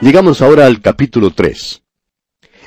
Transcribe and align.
Llegamos 0.00 0.42
ahora 0.42 0.66
al 0.66 0.80
capítulo 0.80 1.32
3. 1.32 1.82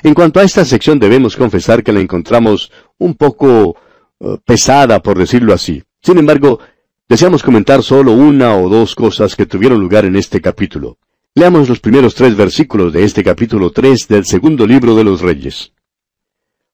En 0.02 0.12
cuanto 0.12 0.38
a 0.38 0.42
esta 0.42 0.66
sección 0.66 0.98
debemos 0.98 1.34
confesar 1.34 1.82
que 1.82 1.90
la 1.92 2.00
encontramos 2.00 2.70
un 2.98 3.14
poco 3.14 3.76
eh, 4.20 4.36
pesada, 4.44 5.00
por 5.00 5.18
decirlo 5.18 5.54
así. 5.54 5.82
Sin 6.02 6.18
embargo, 6.18 6.60
deseamos 7.08 7.42
comentar 7.42 7.82
solo 7.82 8.12
una 8.12 8.56
o 8.56 8.68
dos 8.68 8.94
cosas 8.94 9.34
que 9.34 9.46
tuvieron 9.46 9.80
lugar 9.80 10.04
en 10.04 10.16
este 10.16 10.42
capítulo. 10.42 10.98
Leamos 11.34 11.70
los 11.70 11.80
primeros 11.80 12.14
tres 12.14 12.36
versículos 12.36 12.92
de 12.92 13.04
este 13.04 13.24
capítulo 13.24 13.70
3 13.70 14.08
del 14.08 14.26
segundo 14.26 14.66
libro 14.66 14.94
de 14.94 15.04
los 15.04 15.22
Reyes. 15.22 15.72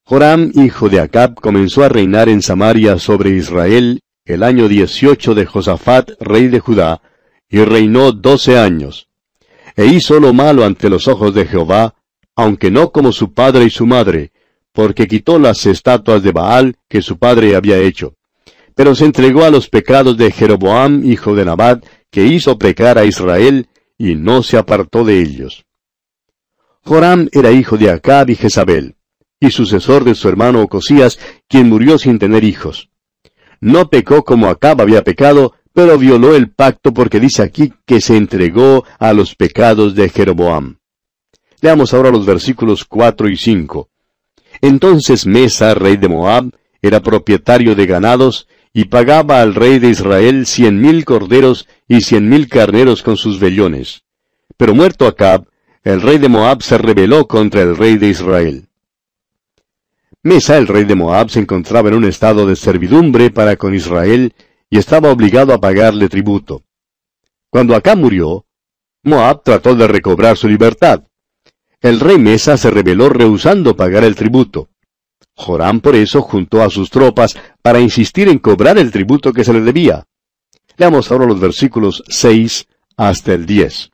Joram, 0.02 0.50
hijo 0.54 0.88
de 0.88 0.98
Acab, 0.98 1.36
comenzó 1.36 1.84
a 1.84 1.88
reinar 1.88 2.28
en 2.28 2.42
Samaria 2.42 2.98
sobre 2.98 3.30
Israel 3.30 4.00
el 4.24 4.42
año 4.42 4.66
dieciocho 4.66 5.36
de 5.36 5.46
Josafat, 5.46 6.10
rey 6.18 6.48
de 6.48 6.58
Judá, 6.58 7.00
y 7.48 7.62
reinó 7.62 8.10
doce 8.10 8.58
años. 8.58 9.07
E 9.78 9.86
hizo 9.86 10.18
lo 10.18 10.34
malo 10.34 10.64
ante 10.64 10.90
los 10.90 11.06
ojos 11.06 11.32
de 11.32 11.46
Jehová, 11.46 11.94
aunque 12.34 12.68
no 12.68 12.90
como 12.90 13.12
su 13.12 13.32
padre 13.32 13.64
y 13.64 13.70
su 13.70 13.86
madre, 13.86 14.32
porque 14.72 15.06
quitó 15.06 15.38
las 15.38 15.66
estatuas 15.66 16.24
de 16.24 16.32
Baal 16.32 16.74
que 16.88 17.00
su 17.00 17.16
padre 17.16 17.54
había 17.54 17.78
hecho. 17.78 18.16
Pero 18.74 18.96
se 18.96 19.04
entregó 19.04 19.44
a 19.44 19.50
los 19.50 19.68
pecados 19.68 20.16
de 20.16 20.32
Jeroboam, 20.32 21.04
hijo 21.04 21.36
de 21.36 21.44
Nabat, 21.44 21.86
que 22.10 22.24
hizo 22.26 22.58
pecar 22.58 22.98
a 22.98 23.04
Israel, 23.04 23.68
y 23.96 24.16
no 24.16 24.42
se 24.42 24.56
apartó 24.56 25.04
de 25.04 25.20
ellos. 25.20 25.64
Joram 26.84 27.28
era 27.30 27.52
hijo 27.52 27.76
de 27.76 27.92
Acab 27.92 28.30
y 28.30 28.34
Jezabel, 28.34 28.96
y 29.38 29.52
sucesor 29.52 30.02
de 30.02 30.16
su 30.16 30.28
hermano 30.28 30.60
Ocosías, 30.60 31.20
quien 31.46 31.68
murió 31.68 31.98
sin 31.98 32.18
tener 32.18 32.42
hijos. 32.42 32.90
No 33.60 33.90
pecó 33.90 34.24
como 34.24 34.48
Acab 34.48 34.80
había 34.80 35.04
pecado, 35.04 35.54
pero 35.78 35.96
violó 35.96 36.34
el 36.34 36.50
pacto 36.50 36.92
porque 36.92 37.20
dice 37.20 37.40
aquí 37.40 37.72
que 37.86 38.00
se 38.00 38.16
entregó 38.16 38.84
a 38.98 39.12
los 39.12 39.36
pecados 39.36 39.94
de 39.94 40.08
Jeroboam. 40.08 40.78
Leamos 41.60 41.94
ahora 41.94 42.10
los 42.10 42.26
versículos 42.26 42.84
cuatro 42.84 43.28
y 43.28 43.36
cinco. 43.36 43.88
Entonces 44.60 45.24
Mesa, 45.24 45.74
rey 45.74 45.96
de 45.96 46.08
Moab, 46.08 46.50
era 46.82 46.98
propietario 46.98 47.76
de 47.76 47.86
ganados, 47.86 48.48
y 48.72 48.86
pagaba 48.86 49.40
al 49.40 49.54
rey 49.54 49.78
de 49.78 49.90
Israel 49.90 50.46
cien 50.46 50.80
mil 50.80 51.04
corderos 51.04 51.68
y 51.86 52.00
cien 52.00 52.28
mil 52.28 52.48
carneros 52.48 53.04
con 53.04 53.16
sus 53.16 53.38
vellones. 53.38 54.02
Pero 54.56 54.74
muerto 54.74 55.06
Acab, 55.06 55.46
el 55.84 56.02
rey 56.02 56.18
de 56.18 56.28
Moab 56.28 56.60
se 56.60 56.76
rebeló 56.76 57.28
contra 57.28 57.62
el 57.62 57.76
rey 57.76 57.98
de 57.98 58.08
Israel. 58.08 58.66
Mesa, 60.24 60.58
el 60.58 60.66
rey 60.66 60.82
de 60.82 60.96
Moab, 60.96 61.30
se 61.30 61.38
encontraba 61.38 61.88
en 61.88 61.94
un 61.94 62.04
estado 62.04 62.48
de 62.48 62.56
servidumbre 62.56 63.30
para 63.30 63.54
con 63.54 63.76
Israel 63.76 64.34
y 64.70 64.78
estaba 64.78 65.10
obligado 65.10 65.52
a 65.52 65.60
pagarle 65.60 66.08
tributo. 66.08 66.62
Cuando 67.50 67.74
Acab 67.74 67.98
murió, 67.98 68.44
Moab 69.02 69.42
trató 69.42 69.74
de 69.74 69.86
recobrar 69.86 70.36
su 70.36 70.48
libertad. 70.48 71.04
El 71.80 72.00
rey 72.00 72.18
Mesa 72.18 72.56
se 72.56 72.70
rebeló 72.70 73.08
rehusando 73.08 73.76
pagar 73.76 74.04
el 74.04 74.14
tributo. 74.14 74.68
Joram 75.34 75.80
por 75.80 75.94
eso 75.94 76.20
juntó 76.20 76.62
a 76.62 76.70
sus 76.70 76.90
tropas 76.90 77.36
para 77.62 77.80
insistir 77.80 78.28
en 78.28 78.38
cobrar 78.38 78.76
el 78.76 78.90
tributo 78.90 79.32
que 79.32 79.44
se 79.44 79.52
le 79.52 79.60
debía. 79.60 80.04
Leamos 80.76 81.10
ahora 81.10 81.26
los 81.26 81.40
versículos 81.40 82.02
6 82.08 82.66
hasta 82.96 83.34
el 83.34 83.46
10. 83.46 83.90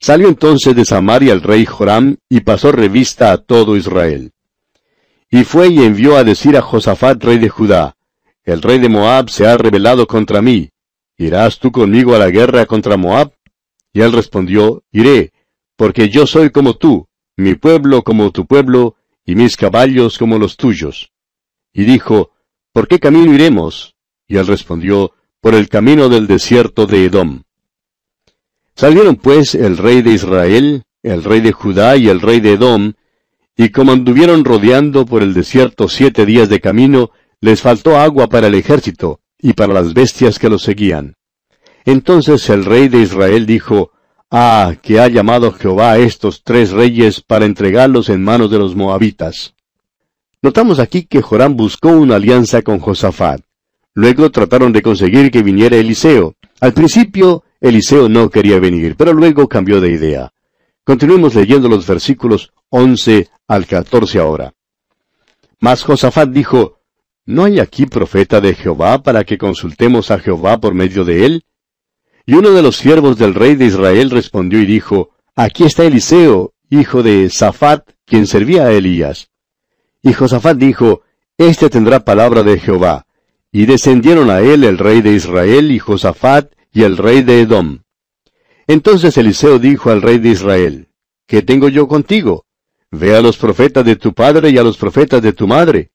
Salió 0.00 0.28
entonces 0.28 0.74
de 0.74 0.84
Samaria 0.84 1.32
el 1.32 1.42
rey 1.42 1.66
Joram 1.66 2.16
y 2.28 2.40
pasó 2.40 2.72
revista 2.72 3.30
a 3.32 3.38
todo 3.38 3.76
Israel. 3.76 4.32
Y 5.30 5.44
fue 5.44 5.68
y 5.68 5.84
envió 5.84 6.16
a 6.16 6.24
decir 6.24 6.56
a 6.56 6.62
Josafat 6.62 7.22
rey 7.22 7.38
de 7.38 7.48
Judá, 7.48 7.96
El 8.44 8.60
rey 8.60 8.78
de 8.78 8.88
Moab 8.88 9.30
se 9.30 9.46
ha 9.46 9.56
rebelado 9.56 10.06
contra 10.06 10.42
mí. 10.42 10.70
¿Irás 11.16 11.58
tú 11.60 11.70
conmigo 11.70 12.14
a 12.14 12.18
la 12.18 12.30
guerra 12.30 12.66
contra 12.66 12.96
Moab? 12.96 13.32
Y 13.92 14.00
él 14.00 14.12
respondió, 14.12 14.82
Iré, 14.90 15.32
porque 15.76 16.08
yo 16.08 16.26
soy 16.26 16.50
como 16.50 16.74
tú, 16.74 17.06
mi 17.36 17.54
pueblo 17.54 18.02
como 18.02 18.32
tu 18.32 18.46
pueblo, 18.46 18.96
y 19.24 19.36
mis 19.36 19.56
caballos 19.56 20.18
como 20.18 20.38
los 20.38 20.56
tuyos. 20.56 21.12
Y 21.72 21.84
dijo, 21.84 22.32
¿Por 22.72 22.88
qué 22.88 22.98
camino 22.98 23.32
iremos? 23.32 23.94
Y 24.26 24.38
él 24.38 24.46
respondió, 24.46 25.12
Por 25.40 25.54
el 25.54 25.68
camino 25.68 26.08
del 26.08 26.26
desierto 26.26 26.86
de 26.86 27.04
Edom. 27.04 27.42
Salieron 28.74 29.16
pues 29.16 29.54
el 29.54 29.76
rey 29.76 30.02
de 30.02 30.12
Israel, 30.12 30.82
el 31.02 31.22
rey 31.22 31.40
de 31.40 31.52
Judá 31.52 31.96
y 31.96 32.08
el 32.08 32.20
rey 32.20 32.40
de 32.40 32.54
Edom, 32.54 32.94
y 33.56 33.68
como 33.68 33.92
anduvieron 33.92 34.44
rodeando 34.44 35.04
por 35.04 35.22
el 35.22 35.34
desierto 35.34 35.88
siete 35.88 36.24
días 36.24 36.48
de 36.48 36.60
camino, 36.60 37.10
les 37.42 37.60
faltó 37.60 37.98
agua 37.98 38.28
para 38.28 38.46
el 38.46 38.54
ejército 38.54 39.20
y 39.38 39.52
para 39.52 39.74
las 39.74 39.92
bestias 39.92 40.38
que 40.38 40.48
los 40.48 40.62
seguían. 40.62 41.16
Entonces 41.84 42.48
el 42.48 42.64
rey 42.64 42.88
de 42.88 43.00
Israel 43.00 43.44
dijo, 43.44 43.90
Ah, 44.30 44.76
que 44.80 44.98
ha 44.98 45.08
llamado 45.08 45.52
Jehová 45.52 45.92
a 45.92 45.98
estos 45.98 46.42
tres 46.42 46.70
reyes 46.70 47.20
para 47.20 47.44
entregarlos 47.44 48.08
en 48.08 48.24
manos 48.24 48.50
de 48.50 48.58
los 48.58 48.74
moabitas. 48.74 49.54
Notamos 50.40 50.78
aquí 50.78 51.04
que 51.04 51.20
Joram 51.20 51.54
buscó 51.54 51.88
una 51.90 52.16
alianza 52.16 52.62
con 52.62 52.78
Josafat. 52.78 53.42
Luego 53.92 54.30
trataron 54.30 54.72
de 54.72 54.80
conseguir 54.80 55.30
que 55.30 55.42
viniera 55.42 55.76
Eliseo. 55.76 56.36
Al 56.60 56.72
principio, 56.72 57.44
Eliseo 57.60 58.08
no 58.08 58.30
quería 58.30 58.58
venir, 58.58 58.94
pero 58.96 59.12
luego 59.12 59.48
cambió 59.48 59.82
de 59.82 59.90
idea. 59.90 60.32
Continuemos 60.82 61.34
leyendo 61.34 61.68
los 61.68 61.86
versículos 61.86 62.52
11 62.70 63.28
al 63.48 63.66
14 63.66 64.18
ahora. 64.18 64.54
Mas 65.60 65.82
Josafat 65.82 66.30
dijo, 66.30 66.80
¿No 67.24 67.44
hay 67.44 67.60
aquí 67.60 67.86
profeta 67.86 68.40
de 68.40 68.54
Jehová 68.54 69.04
para 69.04 69.22
que 69.22 69.38
consultemos 69.38 70.10
a 70.10 70.18
Jehová 70.18 70.58
por 70.58 70.74
medio 70.74 71.04
de 71.04 71.24
él? 71.24 71.44
Y 72.26 72.34
uno 72.34 72.50
de 72.50 72.62
los 72.62 72.76
siervos 72.76 73.16
del 73.16 73.34
rey 73.34 73.54
de 73.54 73.66
Israel 73.66 74.10
respondió 74.10 74.60
y 74.60 74.66
dijo, 74.66 75.10
Aquí 75.36 75.62
está 75.62 75.84
Eliseo, 75.84 76.52
hijo 76.68 77.04
de 77.04 77.30
Safat, 77.30 77.88
quien 78.04 78.26
servía 78.26 78.64
a 78.64 78.72
Elías. 78.72 79.30
Y 80.02 80.12
Josafat 80.14 80.56
dijo, 80.56 81.02
Este 81.38 81.70
tendrá 81.70 82.04
palabra 82.04 82.42
de 82.42 82.58
Jehová. 82.58 83.06
Y 83.52 83.66
descendieron 83.66 84.28
a 84.28 84.40
él 84.40 84.64
el 84.64 84.78
rey 84.78 85.00
de 85.00 85.12
Israel 85.12 85.70
y 85.70 85.78
Josafat 85.78 86.52
y 86.72 86.82
el 86.82 86.96
rey 86.96 87.22
de 87.22 87.42
Edom. 87.42 87.82
Entonces 88.66 89.16
Eliseo 89.16 89.60
dijo 89.60 89.90
al 89.90 90.02
rey 90.02 90.18
de 90.18 90.30
Israel, 90.30 90.88
¿Qué 91.28 91.42
tengo 91.42 91.68
yo 91.68 91.86
contigo? 91.86 92.46
Ve 92.90 93.14
a 93.14 93.22
los 93.22 93.36
profetas 93.36 93.84
de 93.84 93.94
tu 93.94 94.12
padre 94.12 94.50
y 94.50 94.58
a 94.58 94.64
los 94.64 94.76
profetas 94.76 95.22
de 95.22 95.32
tu 95.32 95.46
madre. 95.46 95.91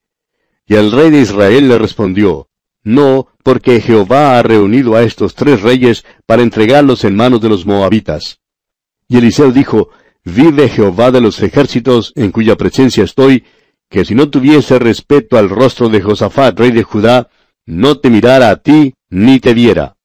Y 0.67 0.75
el 0.75 0.91
rey 0.91 1.09
de 1.09 1.21
Israel 1.21 1.69
le 1.69 1.77
respondió, 1.77 2.49
No, 2.83 3.27
porque 3.41 3.79
Jehová 3.79 4.37
ha 4.37 4.43
reunido 4.43 4.95
a 4.95 5.03
estos 5.03 5.33
tres 5.33 5.61
reyes 5.61 6.05
para 6.25 6.41
entregarlos 6.41 7.05
en 7.05 7.15
manos 7.15 7.41
de 7.41 7.49
los 7.49 7.65
moabitas. 7.65 8.41
Y 9.07 9.17
Eliseo 9.17 9.51
dijo, 9.51 9.89
Vive 10.25 10.67
Jehová 10.67 11.11
de 11.11 11.21
los 11.21 11.41
ejércitos 11.41 12.11
en 12.15 12.31
cuya 12.31 12.57
presencia 12.57 13.05
estoy, 13.05 13.45
que 13.89 14.03
si 14.03 14.13
no 14.13 14.29
tuviese 14.29 14.77
respeto 14.77 15.37
al 15.37 15.49
rostro 15.49 15.87
de 15.87 16.01
Josafat, 16.01 16.59
rey 16.59 16.71
de 16.71 16.83
Judá, 16.83 17.29
no 17.65 17.99
te 17.99 18.09
mirara 18.09 18.49
a 18.49 18.57
ti, 18.57 18.93
ni 19.09 19.39
te 19.39 19.53
viera. 19.53 19.95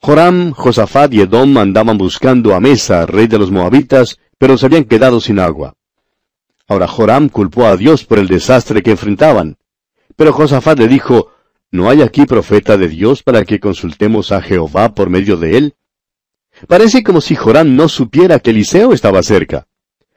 Joram, 0.00 0.50
Josafat 0.50 1.14
y 1.14 1.20
Edom 1.20 1.56
andaban 1.58 1.96
buscando 1.96 2.56
a 2.56 2.60
Mesa, 2.60 3.06
rey 3.06 3.28
de 3.28 3.38
los 3.38 3.52
moabitas, 3.52 4.18
pero 4.36 4.58
se 4.58 4.66
habían 4.66 4.84
quedado 4.84 5.20
sin 5.20 5.38
agua. 5.38 5.74
Ahora 6.72 6.88
Joram 6.88 7.28
culpó 7.28 7.66
a 7.66 7.76
Dios 7.76 8.04
por 8.06 8.18
el 8.18 8.28
desastre 8.28 8.82
que 8.82 8.92
enfrentaban. 8.92 9.58
Pero 10.16 10.32
Josafat 10.32 10.78
le 10.78 10.88
dijo, 10.88 11.28
¿No 11.70 11.90
hay 11.90 12.00
aquí 12.00 12.24
profeta 12.24 12.78
de 12.78 12.88
Dios 12.88 13.22
para 13.22 13.44
que 13.44 13.60
consultemos 13.60 14.32
a 14.32 14.40
Jehová 14.40 14.94
por 14.94 15.10
medio 15.10 15.36
de 15.36 15.58
él? 15.58 15.74
Parece 16.66 17.02
como 17.02 17.20
si 17.20 17.34
Joram 17.34 17.76
no 17.76 17.88
supiera 17.88 18.38
que 18.38 18.50
Eliseo 18.50 18.94
estaba 18.94 19.22
cerca. 19.22 19.66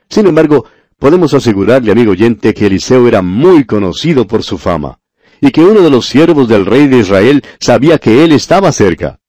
Sin 0.09 0.27
embargo, 0.27 0.65
podemos 0.97 1.33
asegurarle, 1.33 1.91
amigo 1.91 2.11
oyente, 2.11 2.53
que 2.53 2.67
Eliseo 2.67 3.05
era 3.05 3.21
muy 3.21 3.65
conocido 3.65 4.25
por 4.25 4.41
su 4.41 4.57
fama, 4.57 4.99
y 5.41 5.51
que 5.51 5.61
uno 5.61 5.81
de 5.81 5.89
los 5.89 6.05
siervos 6.05 6.47
del 6.47 6.65
rey 6.65 6.87
de 6.87 6.99
Israel 6.99 7.43
sabía 7.59 7.97
que 7.97 8.23
él 8.23 8.31
estaba 8.31 8.71
cerca. 8.71 9.19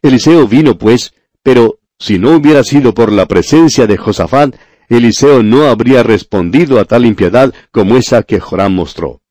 Eliseo 0.00 0.48
vino, 0.48 0.78
pues, 0.78 1.12
pero 1.42 1.78
si 1.98 2.18
no 2.18 2.36
hubiera 2.36 2.64
sido 2.64 2.94
por 2.94 3.12
la 3.12 3.26
presencia 3.26 3.86
de 3.86 3.98
Josafat, 3.98 4.54
Eliseo 4.96 5.42
no 5.42 5.68
habría 5.68 6.02
respondido 6.02 6.80
a 6.80 6.84
tal 6.84 7.06
impiedad 7.06 7.54
como 7.70 7.96
esa 7.96 8.24
que 8.24 8.40
Joram 8.40 8.74
mostró. 8.74 9.22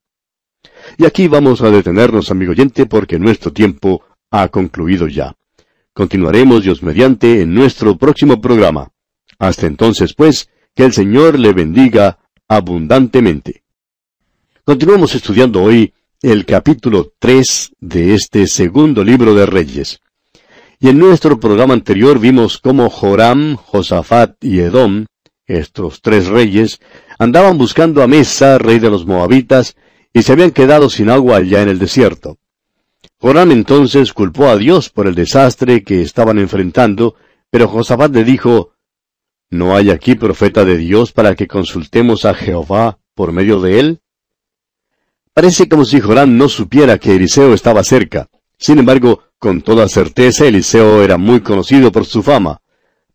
Y 0.98 1.06
aquí 1.06 1.28
vamos 1.28 1.62
a 1.62 1.70
detenernos, 1.70 2.32
amigo 2.32 2.52
oyente, 2.52 2.86
porque 2.86 3.20
nuestro 3.20 3.52
tiempo 3.52 4.04
ha 4.32 4.48
concluido 4.48 5.08
ya. 5.08 5.36
Continuaremos, 5.94 6.64
Dios 6.64 6.82
mediante, 6.82 7.42
en 7.42 7.54
nuestro 7.54 7.98
próximo 7.98 8.40
programa. 8.40 8.90
Hasta 9.38 9.68
entonces, 9.68 10.14
pues, 10.14 10.50
que 10.74 10.86
el 10.86 10.94
Señor 10.94 11.38
le 11.38 11.52
bendiga 11.52 12.20
abundantemente. 12.48 13.64
Continuamos 14.64 15.14
estudiando 15.14 15.62
hoy 15.62 15.94
el 16.22 16.46
capítulo 16.46 17.14
3 17.20 17.74
de 17.80 18.14
este 18.14 18.48
segundo 18.48 19.04
libro 19.04 19.36
de 19.36 19.46
Reyes. 19.46 20.00
Y 20.80 20.88
en 20.88 21.00
nuestro 21.00 21.38
programa 21.38 21.74
anterior 21.74 22.18
vimos 22.18 22.60
cómo 22.60 22.90
Joram, 22.90 23.58
Josafat 23.58 24.42
y 24.42 24.60
Edom, 24.60 25.06
estos 25.50 26.02
tres 26.02 26.28
reyes, 26.28 26.80
andaban 27.18 27.58
buscando 27.58 28.02
a 28.04 28.08
Mesa, 28.08 28.58
rey 28.58 28.80
de 28.80 28.90
los 28.90 29.06
Moabitas, 29.06 29.76
y 30.14 30.22
se 30.22 30.32
habían 30.32 30.52
quedado 30.52 30.90
sin 30.90 31.10
agua 31.10 31.38
allá 31.38 31.62
en 31.62 31.70
el 31.70 31.80
desierto. 31.80 32.38
Joram 33.20 33.52
entonces 33.52 34.14
culpó 34.14 34.48
a 34.48 34.58
Dios 34.58 34.90
por 34.90 35.08
el 35.08 35.16
desastre 35.16 35.84
que 35.84 36.02
estaban 36.02 36.40
enfrentando, 36.40 37.16
pero 37.50 37.68
Josafat 37.68 38.14
le 38.14 38.24
dijo, 38.24 38.74
¿No 39.50 39.76
hay 39.76 39.90
aquí 39.90 40.14
profeta 40.14 40.64
de 40.64 40.78
Dios 40.78 41.12
para 41.12 41.36
que 41.36 41.48
consultemos 41.48 42.24
a 42.26 42.36
Jehová 42.36 43.00
por 43.16 43.32
medio 43.32 43.60
de 43.60 43.80
él? 43.80 44.02
Parece 45.34 45.68
como 45.68 45.86
si 45.86 46.00
Joram 46.00 46.38
no 46.38 46.48
supiera 46.50 47.00
que 47.00 47.16
Eliseo 47.16 47.54
estaba 47.54 47.84
cerca. 47.84 48.30
Sin 48.58 48.78
embargo, 48.78 49.24
con 49.40 49.62
toda 49.62 49.88
certeza 49.88 50.46
Eliseo 50.46 51.02
era 51.02 51.18
muy 51.18 51.42
conocido 51.42 51.92
por 51.92 52.06
su 52.06 52.22
fama, 52.22 52.62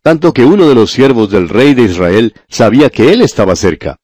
tanto 0.05 0.35
que 0.35 0.45
uno 0.45 0.69
de 0.69 0.75
los 0.75 0.91
siervos 0.91 1.31
del 1.31 1.49
rey 1.49 1.73
de 1.73 1.85
Israel 1.85 2.35
sabía 2.47 2.91
que 2.91 3.11
él 3.15 3.23
estaba 3.23 3.56
cerca. 3.56 4.01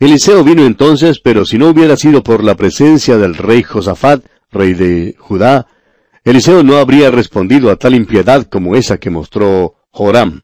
Eliseo 0.00 0.42
vino 0.42 0.64
entonces, 0.64 1.20
pero 1.20 1.44
si 1.44 1.58
no 1.58 1.68
hubiera 1.68 1.98
sido 1.98 2.22
por 2.22 2.42
la 2.42 2.54
presencia 2.54 3.18
del 3.18 3.34
rey 3.34 3.62
Josafat, 3.62 4.24
rey 4.50 4.72
de 4.72 5.16
Judá, 5.18 5.66
Eliseo 6.24 6.62
no 6.62 6.78
habría 6.78 7.10
respondido 7.10 7.70
a 7.70 7.76
tal 7.76 7.94
impiedad 7.94 8.46
como 8.48 8.74
esa 8.74 8.96
que 8.96 9.10
mostró 9.10 9.74
Joram. 9.90 10.40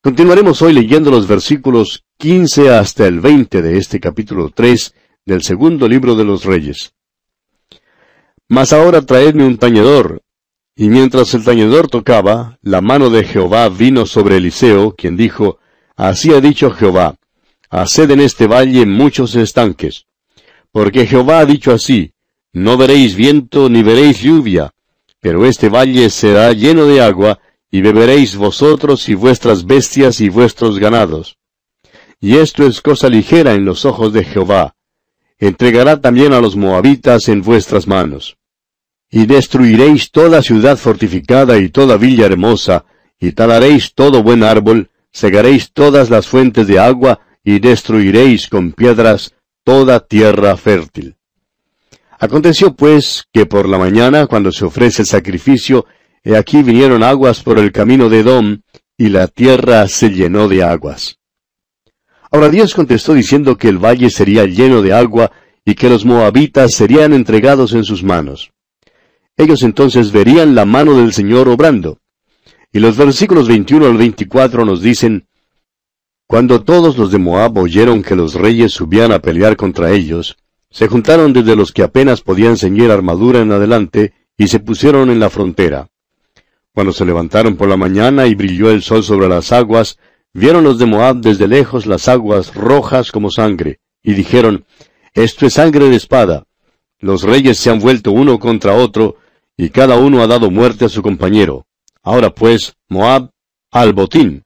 Continuaremos 0.00 0.62
hoy 0.62 0.72
leyendo 0.72 1.10
los 1.10 1.28
versículos 1.28 2.06
15 2.16 2.70
hasta 2.70 3.06
el 3.06 3.20
20 3.20 3.60
de 3.60 3.76
este 3.76 4.00
capítulo 4.00 4.48
3 4.54 4.94
del 5.26 5.42
segundo 5.42 5.86
libro 5.86 6.14
de 6.14 6.24
los 6.24 6.46
Reyes. 6.46 6.94
Mas 8.48 8.72
ahora 8.72 9.02
traedme 9.02 9.44
un 9.44 9.58
tañedor. 9.58 10.21
Y 10.74 10.88
mientras 10.88 11.34
el 11.34 11.44
tañedor 11.44 11.88
tocaba, 11.88 12.58
la 12.62 12.80
mano 12.80 13.10
de 13.10 13.24
Jehová 13.24 13.68
vino 13.68 14.06
sobre 14.06 14.38
Eliseo, 14.38 14.94
quien 14.94 15.16
dijo, 15.16 15.58
Así 15.96 16.32
ha 16.32 16.40
dicho 16.40 16.70
Jehová, 16.70 17.16
Haced 17.68 18.10
en 18.10 18.20
este 18.20 18.46
valle 18.46 18.86
muchos 18.86 19.34
estanques. 19.34 20.06
Porque 20.70 21.06
Jehová 21.06 21.40
ha 21.40 21.46
dicho 21.46 21.72
así, 21.72 22.12
No 22.52 22.76
veréis 22.78 23.16
viento 23.16 23.68
ni 23.68 23.82
veréis 23.82 24.20
lluvia, 24.20 24.72
pero 25.20 25.44
este 25.46 25.68
valle 25.68 26.08
será 26.08 26.52
lleno 26.52 26.86
de 26.86 27.02
agua, 27.02 27.38
y 27.70 27.80
beberéis 27.80 28.36
vosotros 28.36 29.08
y 29.08 29.14
vuestras 29.14 29.64
bestias 29.64 30.20
y 30.20 30.28
vuestros 30.28 30.78
ganados. 30.78 31.38
Y 32.20 32.36
esto 32.36 32.66
es 32.66 32.80
cosa 32.80 33.08
ligera 33.08 33.54
en 33.54 33.64
los 33.64 33.84
ojos 33.84 34.12
de 34.12 34.24
Jehová. 34.24 34.74
Entregará 35.38 36.00
también 36.00 36.32
a 36.32 36.40
los 36.40 36.56
moabitas 36.56 37.28
en 37.28 37.42
vuestras 37.42 37.86
manos. 37.86 38.36
Y 39.12 39.26
destruiréis 39.26 40.10
toda 40.10 40.42
ciudad 40.42 40.76
fortificada 40.76 41.58
y 41.58 41.68
toda 41.68 41.96
villa 41.96 42.26
hermosa, 42.26 42.84
y 43.20 43.30
talaréis 43.32 43.94
todo 43.94 44.24
buen 44.24 44.42
árbol, 44.42 44.90
segaréis 45.12 45.70
todas 45.72 46.10
las 46.10 46.26
fuentes 46.26 46.66
de 46.66 46.80
agua, 46.80 47.20
y 47.44 47.60
destruiréis 47.60 48.48
con 48.48 48.72
piedras 48.72 49.34
toda 49.62 50.00
tierra 50.00 50.56
fértil. 50.56 51.14
Aconteció 52.18 52.74
pues 52.74 53.28
que 53.32 53.46
por 53.46 53.68
la 53.68 53.78
mañana, 53.78 54.26
cuando 54.26 54.50
se 54.50 54.64
ofrece 54.64 55.02
el 55.02 55.08
sacrificio, 55.08 55.86
He 56.24 56.36
aquí 56.36 56.62
vinieron 56.62 57.02
aguas 57.02 57.42
por 57.42 57.58
el 57.58 57.72
camino 57.72 58.08
de 58.08 58.20
Edom, 58.20 58.60
y 58.96 59.08
la 59.08 59.26
tierra 59.26 59.88
se 59.88 60.10
llenó 60.10 60.48
de 60.48 60.62
aguas. 60.62 61.18
Ahora 62.30 62.48
Dios 62.48 62.74
contestó 62.74 63.12
diciendo 63.12 63.58
que 63.58 63.68
el 63.68 63.78
valle 63.78 64.08
sería 64.08 64.44
lleno 64.46 64.82
de 64.82 64.94
agua, 64.94 65.32
y 65.64 65.74
que 65.74 65.88
los 65.88 66.04
moabitas 66.04 66.74
serían 66.74 67.12
entregados 67.12 67.72
en 67.72 67.84
sus 67.84 68.02
manos. 68.02 68.52
Ellos 69.42 69.64
entonces 69.64 70.12
verían 70.12 70.54
la 70.54 70.64
mano 70.64 70.96
del 70.98 71.12
Señor 71.12 71.48
obrando. 71.48 71.98
Y 72.72 72.78
los 72.78 72.96
versículos 72.96 73.48
21 73.48 73.86
al 73.86 73.96
24 73.96 74.64
nos 74.64 74.80
dicen, 74.82 75.26
Cuando 76.28 76.62
todos 76.62 76.96
los 76.96 77.10
de 77.10 77.18
Moab 77.18 77.58
oyeron 77.58 78.04
que 78.04 78.14
los 78.14 78.34
reyes 78.34 78.70
subían 78.70 79.10
a 79.10 79.18
pelear 79.18 79.56
contra 79.56 79.90
ellos, 79.90 80.36
se 80.70 80.86
juntaron 80.86 81.32
desde 81.32 81.56
los 81.56 81.72
que 81.72 81.82
apenas 81.82 82.20
podían 82.20 82.56
ceñir 82.56 82.92
armadura 82.92 83.40
en 83.40 83.50
adelante, 83.50 84.12
y 84.38 84.46
se 84.46 84.60
pusieron 84.60 85.10
en 85.10 85.18
la 85.18 85.28
frontera. 85.28 85.88
Cuando 86.72 86.92
se 86.92 87.04
levantaron 87.04 87.56
por 87.56 87.68
la 87.68 87.76
mañana 87.76 88.28
y 88.28 88.36
brilló 88.36 88.70
el 88.70 88.80
sol 88.80 89.02
sobre 89.02 89.28
las 89.28 89.50
aguas, 89.50 89.98
vieron 90.32 90.62
los 90.62 90.78
de 90.78 90.86
Moab 90.86 91.16
desde 91.16 91.48
lejos 91.48 91.86
las 91.86 92.06
aguas 92.06 92.54
rojas 92.54 93.10
como 93.10 93.28
sangre, 93.28 93.80
y 94.04 94.12
dijeron, 94.14 94.66
Esto 95.14 95.46
es 95.46 95.54
sangre 95.54 95.88
de 95.88 95.96
espada. 95.96 96.44
Los 97.00 97.24
reyes 97.24 97.58
se 97.58 97.70
han 97.70 97.80
vuelto 97.80 98.12
uno 98.12 98.38
contra 98.38 98.74
otro, 98.74 99.16
y 99.62 99.70
cada 99.70 99.96
uno 99.96 100.22
ha 100.22 100.26
dado 100.26 100.50
muerte 100.50 100.86
a 100.86 100.88
su 100.88 101.02
compañero. 101.02 101.66
Ahora 102.02 102.34
pues, 102.34 102.74
Moab, 102.88 103.30
al 103.70 103.92
botín. 103.92 104.42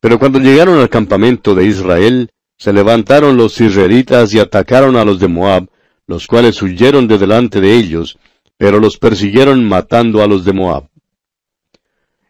Pero 0.00 0.18
cuando 0.18 0.40
llegaron 0.40 0.80
al 0.80 0.88
campamento 0.88 1.54
de 1.54 1.66
Israel, 1.66 2.28
se 2.58 2.72
levantaron 2.72 3.36
los 3.36 3.60
israelitas 3.60 4.34
y 4.34 4.40
atacaron 4.40 4.96
a 4.96 5.04
los 5.04 5.20
de 5.20 5.28
Moab, 5.28 5.68
los 6.08 6.26
cuales 6.26 6.60
huyeron 6.62 7.06
de 7.06 7.16
delante 7.16 7.60
de 7.60 7.76
ellos, 7.76 8.18
pero 8.56 8.80
los 8.80 8.98
persiguieron 8.98 9.68
matando 9.68 10.20
a 10.20 10.26
los 10.26 10.44
de 10.44 10.52
Moab. 10.52 10.88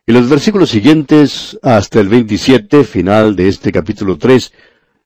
Y 0.07 0.13
los 0.13 0.29
versículos 0.29 0.69
siguientes, 0.69 1.59
hasta 1.63 2.01
el 2.01 2.09
27, 2.09 2.85
final 2.85 3.35
de 3.35 3.49
este 3.49 3.73
capítulo 3.73 4.19
3, 4.19 4.53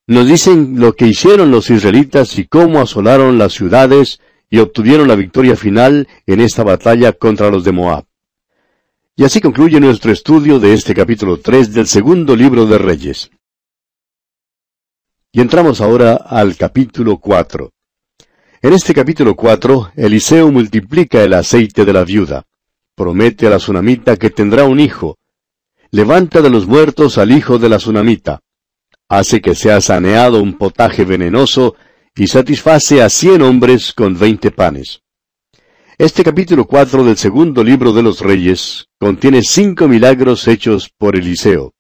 nos 0.09 0.27
dicen 0.27 0.81
lo 0.81 0.97
que 0.97 1.07
hicieron 1.07 1.53
los 1.53 1.71
israelitas 1.71 2.37
y 2.41 2.49
cómo 2.49 2.81
asolaron 2.81 3.39
las 3.39 3.53
ciudades 3.53 4.19
y 4.49 4.59
obtuvieron 4.59 5.09
la 5.09 5.17
victoria 5.17 5.57
final 5.57 6.09
en 6.27 6.41
esta 6.41 6.63
batalla 6.63 7.13
contra 7.13 7.51
los 7.51 7.65
de 7.65 7.73
Moab. 7.73 8.05
Y 9.17 9.25
así 9.25 9.41
concluye 9.41 9.81
nuestro 9.81 10.13
estudio 10.13 10.59
de 10.59 10.75
este 10.75 10.95
capítulo 10.95 11.39
3 11.41 11.73
del 11.73 11.87
segundo 11.87 12.37
libro 12.37 12.67
de 12.67 12.79
Reyes. 12.79 13.31
Y 15.33 15.41
entramos 15.41 15.81
ahora 15.81 16.15
al 16.15 16.57
capítulo 16.57 17.19
4. 17.19 17.73
En 18.63 18.73
este 18.73 18.95
capítulo 18.95 19.35
4, 19.35 19.93
Eliseo 19.97 20.51
multiplica 20.51 21.23
el 21.23 21.35
aceite 21.35 21.85
de 21.85 21.93
la 21.93 22.05
viuda 22.05 22.47
promete 22.97 23.47
a 23.47 23.51
la 23.51 23.59
tsunamita 23.59 24.17
que 24.17 24.31
tendrá 24.31 24.65
un 24.65 24.81
hijo. 24.81 25.19
Levanta 25.91 26.41
de 26.41 26.51
los 26.51 26.67
muertos 26.67 27.19
al 27.19 27.31
hijo 27.31 27.59
de 27.59 27.69
la 27.69 27.77
tsunamita. 27.77 28.41
Hace 29.09 29.41
que 29.41 29.55
sea 29.55 29.81
saneado 29.81 30.43
un 30.43 30.57
potaje 30.57 31.05
venenoso 31.05 31.77
y 32.17 32.27
satisface 32.27 33.03
a 33.03 33.11
cien 33.11 33.43
hombres 33.43 33.93
con 33.93 34.19
veinte 34.19 34.51
panes. 34.51 35.03
Este 35.99 36.25
capítulo 36.25 36.67
cuatro 36.67 37.05
del 37.05 37.19
segundo 37.19 37.63
libro 37.63 37.93
de 37.93 38.03
los 38.03 38.21
Reyes 38.21 38.87
contiene 38.99 39.43
cinco 39.43 39.87
milagros 39.87 40.49
hechos 40.49 40.91
por 40.97 41.15
Eliseo. 41.15 41.75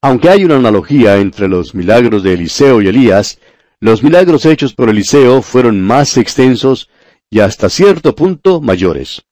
Aunque 0.00 0.28
hay 0.28 0.44
una 0.44 0.56
analogía 0.56 1.16
entre 1.18 1.48
los 1.48 1.74
milagros 1.74 2.22
de 2.22 2.34
Eliseo 2.34 2.80
y 2.80 2.86
Elías, 2.86 3.40
los 3.80 4.02
milagros 4.02 4.46
hechos 4.46 4.74
por 4.74 4.90
Eliseo 4.90 5.42
fueron 5.42 5.80
más 5.80 6.16
extensos 6.16 6.88
y 7.28 7.40
hasta 7.40 7.68
cierto 7.68 8.14
punto 8.14 8.60
mayores. 8.60 9.22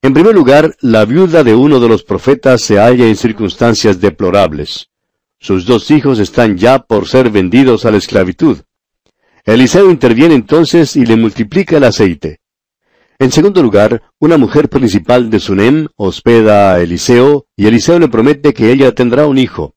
En 0.00 0.14
primer 0.14 0.32
lugar, 0.32 0.76
la 0.80 1.04
viuda 1.04 1.42
de 1.42 1.56
uno 1.56 1.80
de 1.80 1.88
los 1.88 2.04
profetas 2.04 2.62
se 2.62 2.78
halla 2.78 3.08
en 3.08 3.16
circunstancias 3.16 4.00
deplorables. 4.00 4.90
Sus 5.40 5.66
dos 5.66 5.90
hijos 5.90 6.20
están 6.20 6.56
ya 6.56 6.78
por 6.78 7.08
ser 7.08 7.30
vendidos 7.30 7.84
a 7.84 7.90
la 7.90 7.96
esclavitud. 7.96 8.58
Eliseo 9.54 9.90
interviene 9.90 10.34
entonces 10.34 10.94
y 10.94 11.06
le 11.06 11.16
multiplica 11.16 11.78
el 11.78 11.84
aceite. 11.84 12.40
En 13.18 13.32
segundo 13.32 13.62
lugar, 13.62 14.02
una 14.18 14.36
mujer 14.36 14.68
principal 14.68 15.30
de 15.30 15.40
Sunem 15.40 15.88
hospeda 15.96 16.74
a 16.74 16.82
Eliseo 16.82 17.46
y 17.56 17.66
Eliseo 17.66 17.98
le 17.98 18.08
promete 18.08 18.52
que 18.52 18.70
ella 18.70 18.92
tendrá 18.92 19.26
un 19.26 19.38
hijo. 19.38 19.74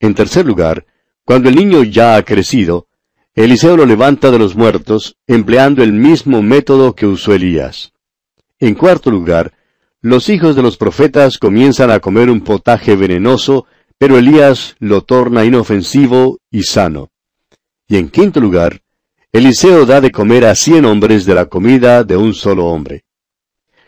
En 0.00 0.12
tercer 0.16 0.44
lugar, 0.44 0.86
cuando 1.24 1.48
el 1.48 1.54
niño 1.54 1.84
ya 1.84 2.16
ha 2.16 2.24
crecido, 2.24 2.88
Eliseo 3.32 3.76
lo 3.76 3.86
levanta 3.86 4.32
de 4.32 4.40
los 4.40 4.56
muertos, 4.56 5.16
empleando 5.28 5.84
el 5.84 5.92
mismo 5.92 6.42
método 6.42 6.96
que 6.96 7.06
usó 7.06 7.32
Elías. 7.32 7.92
En 8.58 8.74
cuarto 8.74 9.12
lugar, 9.12 9.52
los 10.00 10.28
hijos 10.28 10.56
de 10.56 10.62
los 10.62 10.76
profetas 10.76 11.38
comienzan 11.38 11.92
a 11.92 12.00
comer 12.00 12.28
un 12.28 12.40
potaje 12.40 12.96
venenoso, 12.96 13.66
pero 13.98 14.18
Elías 14.18 14.74
lo 14.80 15.02
torna 15.02 15.44
inofensivo 15.44 16.40
y 16.50 16.64
sano. 16.64 17.12
Y 17.86 17.98
en 17.98 18.08
quinto 18.08 18.40
lugar, 18.40 18.80
Eliseo 19.36 19.84
da 19.84 20.00
de 20.00 20.10
comer 20.10 20.46
a 20.46 20.54
cien 20.54 20.86
hombres 20.86 21.26
de 21.26 21.34
la 21.34 21.44
comida 21.44 22.04
de 22.04 22.16
un 22.16 22.32
solo 22.32 22.68
hombre. 22.68 23.04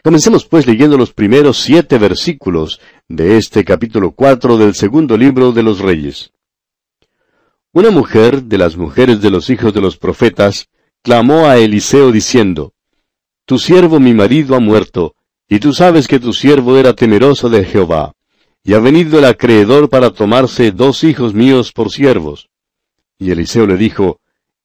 Comencemos 0.04 0.44
pues 0.44 0.66
leyendo 0.66 0.98
los 0.98 1.14
primeros 1.14 1.56
siete 1.56 1.96
versículos 1.96 2.82
de 3.08 3.38
este 3.38 3.64
capítulo 3.64 4.10
cuatro 4.10 4.58
del 4.58 4.74
segundo 4.74 5.16
libro 5.16 5.52
de 5.52 5.62
los 5.62 5.78
Reyes. 5.78 6.32
Una 7.72 7.90
mujer 7.90 8.42
de 8.42 8.58
las 8.58 8.76
mujeres 8.76 9.22
de 9.22 9.30
los 9.30 9.48
hijos 9.48 9.72
de 9.72 9.80
los 9.80 9.96
profetas 9.96 10.68
clamó 11.02 11.46
a 11.46 11.56
Eliseo 11.56 12.12
diciendo, 12.12 12.74
tu 13.46 13.58
siervo 13.58 13.98
mi 14.00 14.12
marido 14.12 14.54
ha 14.54 14.60
muerto, 14.60 15.14
y 15.48 15.60
tú 15.60 15.72
sabes 15.72 16.08
que 16.08 16.20
tu 16.20 16.34
siervo 16.34 16.76
era 16.76 16.92
temeroso 16.92 17.48
de 17.48 17.64
Jehová, 17.64 18.12
y 18.62 18.74
ha 18.74 18.80
venido 18.80 19.18
el 19.18 19.24
acreedor 19.24 19.88
para 19.88 20.10
tomarse 20.10 20.72
dos 20.72 21.04
hijos 21.04 21.32
míos 21.32 21.72
por 21.72 21.90
siervos. 21.90 22.50
Y 23.18 23.30
Eliseo 23.30 23.66
le 23.66 23.78
dijo, 23.78 24.20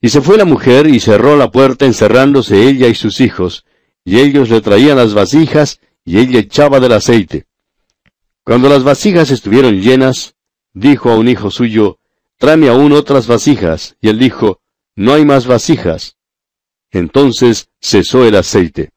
Y 0.00 0.08
se 0.08 0.22
fue 0.22 0.38
la 0.38 0.44
mujer 0.44 0.86
y 0.86 0.98
cerró 0.98 1.36
la 1.36 1.50
puerta 1.50 1.84
encerrándose 1.84 2.68
ella 2.68 2.88
y 2.88 2.94
sus 2.94 3.20
hijos, 3.20 3.66
y 4.04 4.18
ellos 4.18 4.48
le 4.48 4.60
traían 4.60 4.96
las 4.96 5.12
vasijas, 5.12 5.80
y 6.04 6.18
ella 6.18 6.38
echaba 6.40 6.80
del 6.80 6.92
aceite. 6.92 7.46
Cuando 8.42 8.68
las 8.68 8.82
vasijas 8.82 9.30
estuvieron 9.30 9.80
llenas, 9.80 10.34
dijo 10.72 11.10
a 11.10 11.16
un 11.16 11.28
hijo 11.28 11.50
suyo, 11.50 11.98
Tráeme 12.38 12.70
aún 12.70 12.92
otras 12.92 13.26
vasijas, 13.26 13.96
y 14.00 14.08
él 14.08 14.18
dijo, 14.18 14.62
No 14.96 15.12
hay 15.12 15.26
más 15.26 15.46
vasijas. 15.46 16.16
Entonces 16.90 17.68
cesó 17.80 18.24
el 18.24 18.34
aceite. 18.34 18.92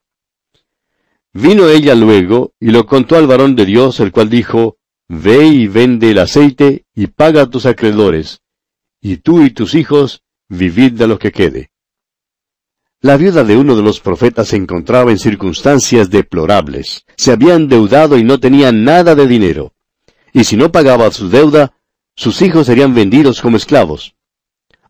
Vino 1.34 1.68
ella 1.68 1.94
luego 1.94 2.54
y 2.60 2.72
lo 2.72 2.86
contó 2.86 3.18
al 3.18 3.28
varón 3.28 3.56
de 3.58 3.66
Dios, 3.66 4.00
el 4.00 4.14
cual 4.14 4.30
dijo, 4.30 4.78
Ve 5.10 5.46
y 5.46 5.68
vende 5.68 6.12
el 6.12 6.20
aceite 6.20 6.86
y 6.96 7.08
paga 7.08 7.42
a 7.42 7.50
tus 7.50 7.66
acreedores, 7.66 8.42
y 9.02 9.18
tú 9.18 9.44
y 9.44 9.50
tus 9.50 9.76
hijos 9.76 10.23
vivid 10.50 10.94
de 10.94 11.08
lo 11.08 11.20
que 11.20 11.32
quede. 11.32 11.70
La 13.02 13.18
viuda 13.18 13.44
de 13.44 13.58
uno 13.58 13.76
de 13.76 13.82
los 13.82 14.00
profetas 14.00 14.48
se 14.48 14.56
encontraba 14.56 15.12
en 15.12 15.20
circunstancias 15.20 16.10
deplorables. 16.10 17.04
Se 17.18 17.34
había 17.34 17.56
endeudado 17.56 18.18
y 18.18 18.24
no 18.24 18.40
tenía 18.40 18.72
nada 18.72 19.14
de 19.14 19.28
dinero. 19.28 19.74
Y 20.32 20.46
si 20.46 20.56
no 20.56 20.72
pagaba 20.72 21.12
su 21.12 21.30
deuda, 21.30 21.74
sus 22.16 22.42
hijos 22.42 22.68
serían 22.68 22.96
vendidos 22.96 23.42
como 23.42 23.58
esclavos. 23.58 24.16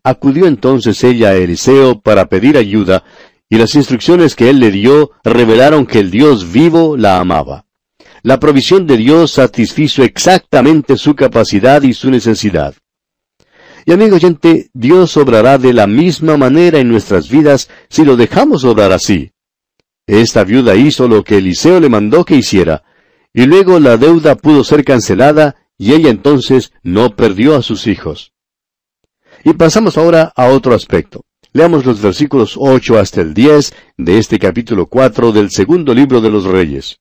Acudió 0.04 0.46
entonces 0.46 1.04
ella 1.04 1.30
a 1.30 1.36
Eliseo 1.36 2.02
para 2.02 2.28
pedir 2.28 2.58
ayuda, 2.58 3.04
y 3.50 3.58
las 3.58 3.74
instrucciones 3.76 4.36
que 4.36 4.50
él 4.50 4.60
le 4.60 4.72
dio 4.72 5.12
revelaron 5.24 5.86
que 5.86 6.00
el 6.00 6.12
Dios 6.12 6.52
vivo 6.52 6.98
la 6.98 7.20
amaba. 7.20 7.66
La 8.22 8.40
provisión 8.40 8.86
de 8.86 8.98
Dios 8.98 9.32
satisfizo 9.32 10.04
exactamente 10.04 10.98
su 10.98 11.16
capacidad 11.16 11.82
y 11.82 11.94
su 11.94 12.12
necesidad. 12.12 12.76
Y 13.86 13.92
amigo 13.92 14.16
oyente, 14.16 14.70
Dios 14.74 15.18
obrará 15.18 15.58
de 15.58 15.74
la 15.74 15.88
misma 15.88 16.38
manera 16.38 16.80
en 16.80 16.90
nuestras 16.90 17.30
vidas 17.30 17.70
si 17.90 18.06
lo 18.06 18.16
dejamos 18.16 18.64
obrar 18.64 18.92
así. 18.92 19.32
Esta 20.08 20.44
viuda 20.44 20.76
hizo 20.76 21.08
lo 21.08 21.24
que 21.24 21.38
Eliseo 21.38 21.80
le 21.80 21.90
mandó 21.90 22.26
que 22.26 22.36
hiciera, 22.36 22.84
y 23.34 23.46
luego 23.46 23.80
la 23.80 23.98
deuda 23.98 24.36
pudo 24.36 24.64
ser 24.64 24.84
cancelada 24.84 25.56
y 25.78 25.94
ella 25.94 26.10
entonces 26.10 26.72
no 26.84 27.16
perdió 27.16 27.56
a 27.56 27.62
sus 27.62 27.88
hijos. 27.88 28.34
Y 29.44 29.54
pasamos 29.54 29.98
ahora 29.98 30.32
a 30.36 30.48
otro 30.48 30.74
aspecto. 30.74 31.26
Leamos 31.52 31.86
los 31.86 32.02
versículos 32.02 32.56
8 32.58 32.98
hasta 33.00 33.22
el 33.22 33.34
10 33.34 33.74
de 33.98 34.18
este 34.18 34.40
capítulo 34.40 34.88
4 34.88 35.32
del 35.32 35.52
segundo 35.52 35.94
libro 35.94 36.22
de 36.22 36.30
los 36.30 36.46
Reyes. 36.46 37.00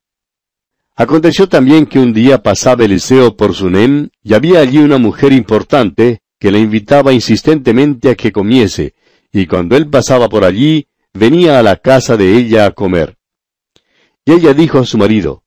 Aconteció 0.95 1.49
también 1.49 1.85
que 1.85 1.99
un 1.99 2.13
día 2.13 2.43
pasaba 2.43 2.85
Eliseo 2.85 3.35
por 3.35 3.55
Sunem, 3.55 4.09
y 4.21 4.33
había 4.33 4.59
allí 4.59 4.77
una 4.77 4.99
mujer 4.99 5.33
importante, 5.33 6.21
que 6.43 6.51
le 6.51 6.59
invitaba 6.59 7.13
insistentemente 7.13 8.09
a 8.09 8.15
que 8.15 8.33
comiese, 8.33 8.95
y 9.31 9.47
cuando 9.47 9.77
él 9.77 9.89
pasaba 9.89 10.27
por 10.27 10.43
allí, 10.43 10.87
venía 11.13 11.57
a 11.57 11.63
la 11.63 11.77
casa 11.77 12.17
de 12.17 12.35
ella 12.35 12.65
a 12.65 12.71
comer. 12.71 13.15
Y 14.25 14.33
ella 14.33 14.53
dijo 14.53 14.79
a 14.79 14.85
su 14.85 14.97
marido, 14.97 15.45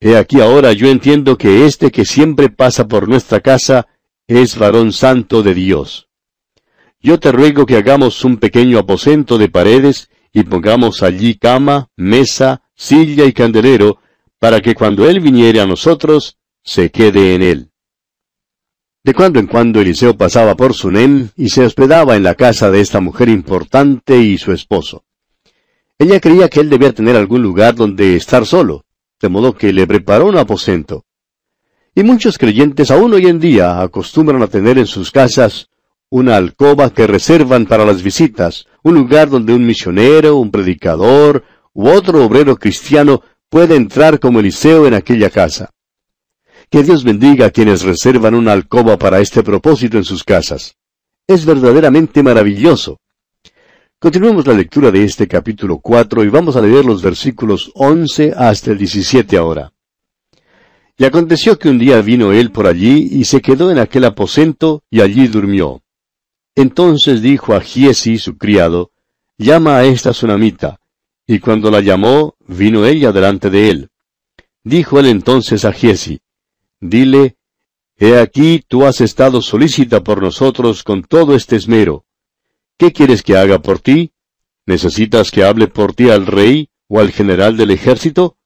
He 0.00 0.16
aquí 0.16 0.40
ahora 0.40 0.72
yo 0.72 0.88
entiendo 0.88 1.36
que 1.36 1.66
este 1.66 1.90
que 1.90 2.06
siempre 2.06 2.48
pasa 2.48 2.88
por 2.88 3.10
nuestra 3.10 3.40
casa 3.40 3.88
es 4.26 4.56
varón 4.56 4.94
santo 4.94 5.42
de 5.42 5.52
Dios. 5.52 6.08
Yo 6.98 7.20
te 7.20 7.30
ruego 7.30 7.66
que 7.66 7.76
hagamos 7.76 8.24
un 8.24 8.38
pequeño 8.38 8.78
aposento 8.78 9.36
de 9.36 9.50
paredes 9.50 10.08
y 10.32 10.44
pongamos 10.44 11.02
allí 11.02 11.34
cama, 11.34 11.90
mesa, 11.94 12.62
silla 12.74 13.26
y 13.26 13.34
candelero, 13.34 13.98
para 14.38 14.60
que 14.60 14.74
cuando 14.74 15.06
él 15.06 15.20
viniere 15.20 15.60
a 15.60 15.66
nosotros, 15.66 16.38
se 16.64 16.90
quede 16.90 17.34
en 17.34 17.42
él. 17.42 17.71
De 19.04 19.14
cuando 19.14 19.40
en 19.40 19.48
cuando 19.48 19.80
Eliseo 19.80 20.16
pasaba 20.16 20.54
por 20.54 20.74
Sunem 20.74 21.30
y 21.36 21.48
se 21.48 21.64
hospedaba 21.64 22.14
en 22.14 22.22
la 22.22 22.36
casa 22.36 22.70
de 22.70 22.80
esta 22.80 23.00
mujer 23.00 23.28
importante 23.28 24.16
y 24.18 24.38
su 24.38 24.52
esposo. 24.52 25.02
Ella 25.98 26.20
creía 26.20 26.48
que 26.48 26.60
él 26.60 26.70
debía 26.70 26.92
tener 26.92 27.16
algún 27.16 27.42
lugar 27.42 27.74
donde 27.74 28.14
estar 28.14 28.46
solo, 28.46 28.84
de 29.20 29.28
modo 29.28 29.54
que 29.54 29.72
le 29.72 29.88
preparó 29.88 30.26
un 30.26 30.36
aposento. 30.36 31.04
Y 31.96 32.04
muchos 32.04 32.38
creyentes 32.38 32.92
aún 32.92 33.12
hoy 33.12 33.26
en 33.26 33.40
día 33.40 33.82
acostumbran 33.82 34.40
a 34.40 34.46
tener 34.46 34.78
en 34.78 34.86
sus 34.86 35.10
casas 35.10 35.68
una 36.08 36.36
alcoba 36.36 36.90
que 36.90 37.08
reservan 37.08 37.66
para 37.66 37.84
las 37.84 38.04
visitas, 38.04 38.66
un 38.84 38.94
lugar 38.94 39.30
donde 39.30 39.52
un 39.52 39.66
misionero, 39.66 40.36
un 40.36 40.52
predicador 40.52 41.42
u 41.72 41.88
otro 41.88 42.24
obrero 42.24 42.56
cristiano 42.56 43.22
puede 43.48 43.74
entrar 43.74 44.20
como 44.20 44.38
Eliseo 44.38 44.86
en 44.86 44.94
aquella 44.94 45.28
casa. 45.28 45.70
Que 46.72 46.82
Dios 46.82 47.04
bendiga 47.04 47.44
a 47.44 47.50
quienes 47.50 47.82
reservan 47.82 48.34
una 48.34 48.52
alcoba 48.52 48.96
para 48.96 49.20
este 49.20 49.42
propósito 49.42 49.98
en 49.98 50.04
sus 50.04 50.24
casas. 50.24 50.74
Es 51.26 51.44
verdaderamente 51.44 52.22
maravilloso. 52.22 52.98
Continuemos 53.98 54.46
la 54.46 54.54
lectura 54.54 54.90
de 54.90 55.04
este 55.04 55.28
capítulo 55.28 55.80
4 55.80 56.24
y 56.24 56.28
vamos 56.30 56.56
a 56.56 56.62
leer 56.62 56.86
los 56.86 57.02
versículos 57.02 57.70
11 57.74 58.32
hasta 58.34 58.70
el 58.70 58.78
17 58.78 59.36
ahora. 59.36 59.74
Y 60.96 61.04
aconteció 61.04 61.58
que 61.58 61.68
un 61.68 61.78
día 61.78 62.00
vino 62.00 62.32
él 62.32 62.50
por 62.50 62.66
allí 62.66 63.06
y 63.12 63.26
se 63.26 63.42
quedó 63.42 63.70
en 63.70 63.78
aquel 63.78 64.06
aposento 64.06 64.82
y 64.88 65.02
allí 65.02 65.26
durmió. 65.26 65.82
Entonces 66.54 67.20
dijo 67.20 67.52
a 67.52 67.60
Giesi, 67.60 68.16
su 68.16 68.38
criado, 68.38 68.92
llama 69.36 69.76
a 69.76 69.84
esta 69.84 70.12
tsunamita. 70.12 70.80
Y 71.26 71.38
cuando 71.38 71.70
la 71.70 71.82
llamó, 71.82 72.34
vino 72.48 72.86
ella 72.86 73.12
delante 73.12 73.50
de 73.50 73.68
él. 73.68 73.90
Dijo 74.64 74.98
él 74.98 75.08
entonces 75.08 75.66
a 75.66 75.72
Giesi, 75.74 76.21
Dile, 76.82 77.36
He 77.96 78.18
aquí 78.18 78.64
tú 78.66 78.84
has 78.84 79.00
estado 79.00 79.40
solícita 79.40 80.02
por 80.02 80.20
nosotros 80.20 80.82
con 80.82 81.04
todo 81.04 81.36
este 81.36 81.54
esmero. 81.54 82.04
¿Qué 82.76 82.92
quieres 82.92 83.22
que 83.22 83.36
haga 83.36 83.62
por 83.62 83.78
ti? 83.78 84.10
¿Necesitas 84.66 85.30
que 85.30 85.44
hable 85.44 85.68
por 85.68 85.94
ti 85.94 86.10
al 86.10 86.26
rey 86.26 86.70
o 86.88 86.98
al 86.98 87.12
general 87.12 87.56
del 87.56 87.70
ejército? 87.70 88.36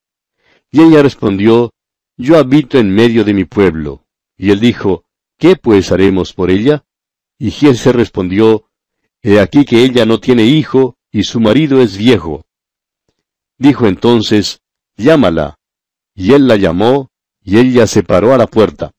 Y 0.71 0.83
ella 0.83 1.03
respondió, 1.03 1.73
Yo 2.19 2.37
habito 2.37 2.79
en 2.79 2.91
medio 2.91 3.25
de 3.25 3.33
mi 3.33 3.47
pueblo. 3.47 4.05
Y 4.37 4.51
él 4.51 4.61
dijo, 4.61 5.07
¿Qué 5.39 5.57
pues 5.57 5.91
haremos 5.91 6.35
por 6.35 6.51
ella? 6.51 6.85
Y 7.39 7.51
Giese 7.53 7.91
respondió, 7.91 8.69
He 9.23 9.41
aquí 9.41 9.65
que 9.65 9.83
ella 9.83 10.05
no 10.05 10.21
tiene 10.21 10.45
hijo, 10.45 10.99
y 11.11 11.23
su 11.23 11.41
marido 11.41 11.81
es 11.81 11.97
viejo. 11.97 12.45
Dijo 13.57 13.87
entonces, 13.87 14.61
Llámala. 14.99 15.59
Y 16.15 16.35
él 16.35 16.47
la 16.47 16.57
llamó, 16.57 17.11
y 17.47 17.59
ella 17.59 17.87
se 17.87 18.03
paró 18.03 18.35
a 18.35 18.39
la 18.39 18.49
puerta. 18.49 18.93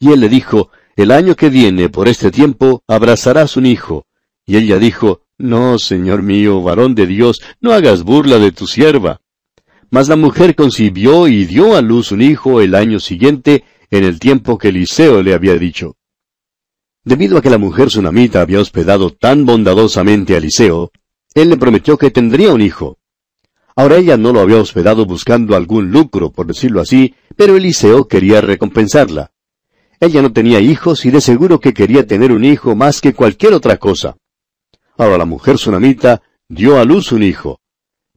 Y 0.00 0.10
él 0.12 0.20
le 0.20 0.30
dijo, 0.30 0.70
El 0.96 1.10
año 1.12 1.36
que 1.36 1.50
viene, 1.50 1.90
por 1.90 2.08
este 2.08 2.30
tiempo, 2.30 2.82
abrazarás 2.88 3.58
un 3.58 3.66
hijo. 3.66 4.06
Y 4.46 4.56
ella 4.56 4.78
dijo, 4.78 5.26
No, 5.36 5.78
señor 5.78 6.22
mío, 6.22 6.62
varón 6.62 6.94
de 6.94 7.06
Dios, 7.06 7.42
no 7.60 7.72
hagas 7.72 8.04
burla 8.04 8.38
de 8.38 8.52
tu 8.52 8.66
sierva. 8.66 9.20
Mas 9.90 10.08
la 10.08 10.16
mujer 10.16 10.54
concibió 10.54 11.28
y 11.28 11.44
dio 11.44 11.76
a 11.76 11.82
luz 11.82 12.10
un 12.10 12.22
hijo 12.22 12.62
el 12.62 12.74
año 12.74 13.00
siguiente, 13.00 13.64
en 13.90 14.02
el 14.02 14.18
tiempo 14.18 14.56
que 14.56 14.68
Eliseo 14.68 15.22
le 15.22 15.34
había 15.34 15.54
dicho. 15.58 15.96
Debido 17.04 17.36
a 17.36 17.42
que 17.42 17.50
la 17.50 17.58
mujer 17.58 17.90
sunamita 17.90 18.40
había 18.40 18.60
hospedado 18.60 19.10
tan 19.10 19.44
bondadosamente 19.44 20.34
a 20.34 20.38
Eliseo, 20.38 20.90
él 21.34 21.50
le 21.50 21.58
prometió 21.58 21.98
que 21.98 22.10
tendría 22.10 22.52
un 22.52 22.62
hijo. 22.62 22.98
Ahora 23.78 23.98
ella 23.98 24.16
no 24.16 24.32
lo 24.32 24.40
había 24.40 24.56
hospedado 24.56 25.06
buscando 25.06 25.54
algún 25.54 25.92
lucro, 25.92 26.32
por 26.32 26.48
decirlo 26.48 26.80
así, 26.80 27.14
pero 27.36 27.56
Eliseo 27.56 28.08
quería 28.08 28.40
recompensarla. 28.40 29.30
Ella 30.00 30.20
no 30.20 30.32
tenía 30.32 30.58
hijos 30.58 31.06
y 31.06 31.12
de 31.12 31.20
seguro 31.20 31.60
que 31.60 31.72
quería 31.72 32.04
tener 32.04 32.32
un 32.32 32.44
hijo 32.44 32.74
más 32.74 33.00
que 33.00 33.14
cualquier 33.14 33.52
otra 33.52 33.76
cosa. 33.76 34.16
Ahora 34.96 35.16
la 35.16 35.26
mujer 35.26 35.58
sunamita 35.58 36.22
dio 36.48 36.80
a 36.80 36.84
luz 36.84 37.12
un 37.12 37.22
hijo. 37.22 37.60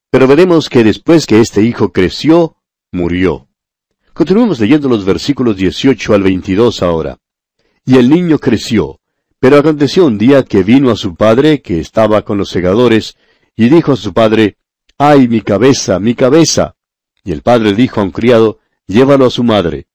Pero 0.09 0.25
veremos 0.25 0.67
que 0.67 0.83
después 0.83 1.27
que 1.27 1.39
este 1.39 1.61
hijo 1.61 1.91
creció, 1.91 2.55
murió. 2.91 3.47
Continuemos 4.13 4.59
leyendo 4.59 4.89
los 4.89 5.05
versículos 5.05 5.57
18 5.57 6.15
al 6.15 6.23
22 6.23 6.81
ahora. 6.81 7.19
Y 7.85 7.97
el 7.97 8.09
niño 8.09 8.39
creció. 8.39 8.99
Pero 9.39 9.59
aconteció 9.59 10.07
un 10.07 10.17
día 10.17 10.41
que 10.41 10.63
vino 10.63 10.89
a 10.89 10.95
su 10.95 11.13
padre, 11.13 11.61
que 11.61 11.79
estaba 11.79 12.23
con 12.23 12.39
los 12.39 12.49
segadores, 12.49 13.15
y 13.55 13.69
dijo 13.69 13.91
a 13.91 13.95
su 13.95 14.11
padre, 14.11 14.57
¡Ay, 15.03 15.27
mi 15.27 15.41
cabeza, 15.41 15.99
mi 15.99 16.13
cabeza! 16.13 16.75
Y 17.23 17.31
el 17.31 17.41
padre 17.41 17.73
dijo 17.73 17.99
a 17.99 18.03
un 18.03 18.11
criado, 18.11 18.59
Llévalo 18.85 19.25
a 19.25 19.31
su 19.31 19.43
madre. 19.43 19.87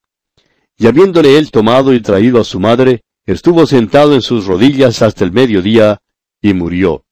Y 0.76 0.88
habiéndole 0.88 1.38
él 1.38 1.52
tomado 1.52 1.94
y 1.94 2.00
traído 2.00 2.40
a 2.40 2.44
su 2.44 2.58
madre, 2.58 3.04
estuvo 3.24 3.66
sentado 3.66 4.14
en 4.14 4.20
sus 4.20 4.46
rodillas 4.46 5.02
hasta 5.02 5.22
el 5.22 5.30
mediodía, 5.30 6.00
y 6.42 6.54
murió. 6.54 7.04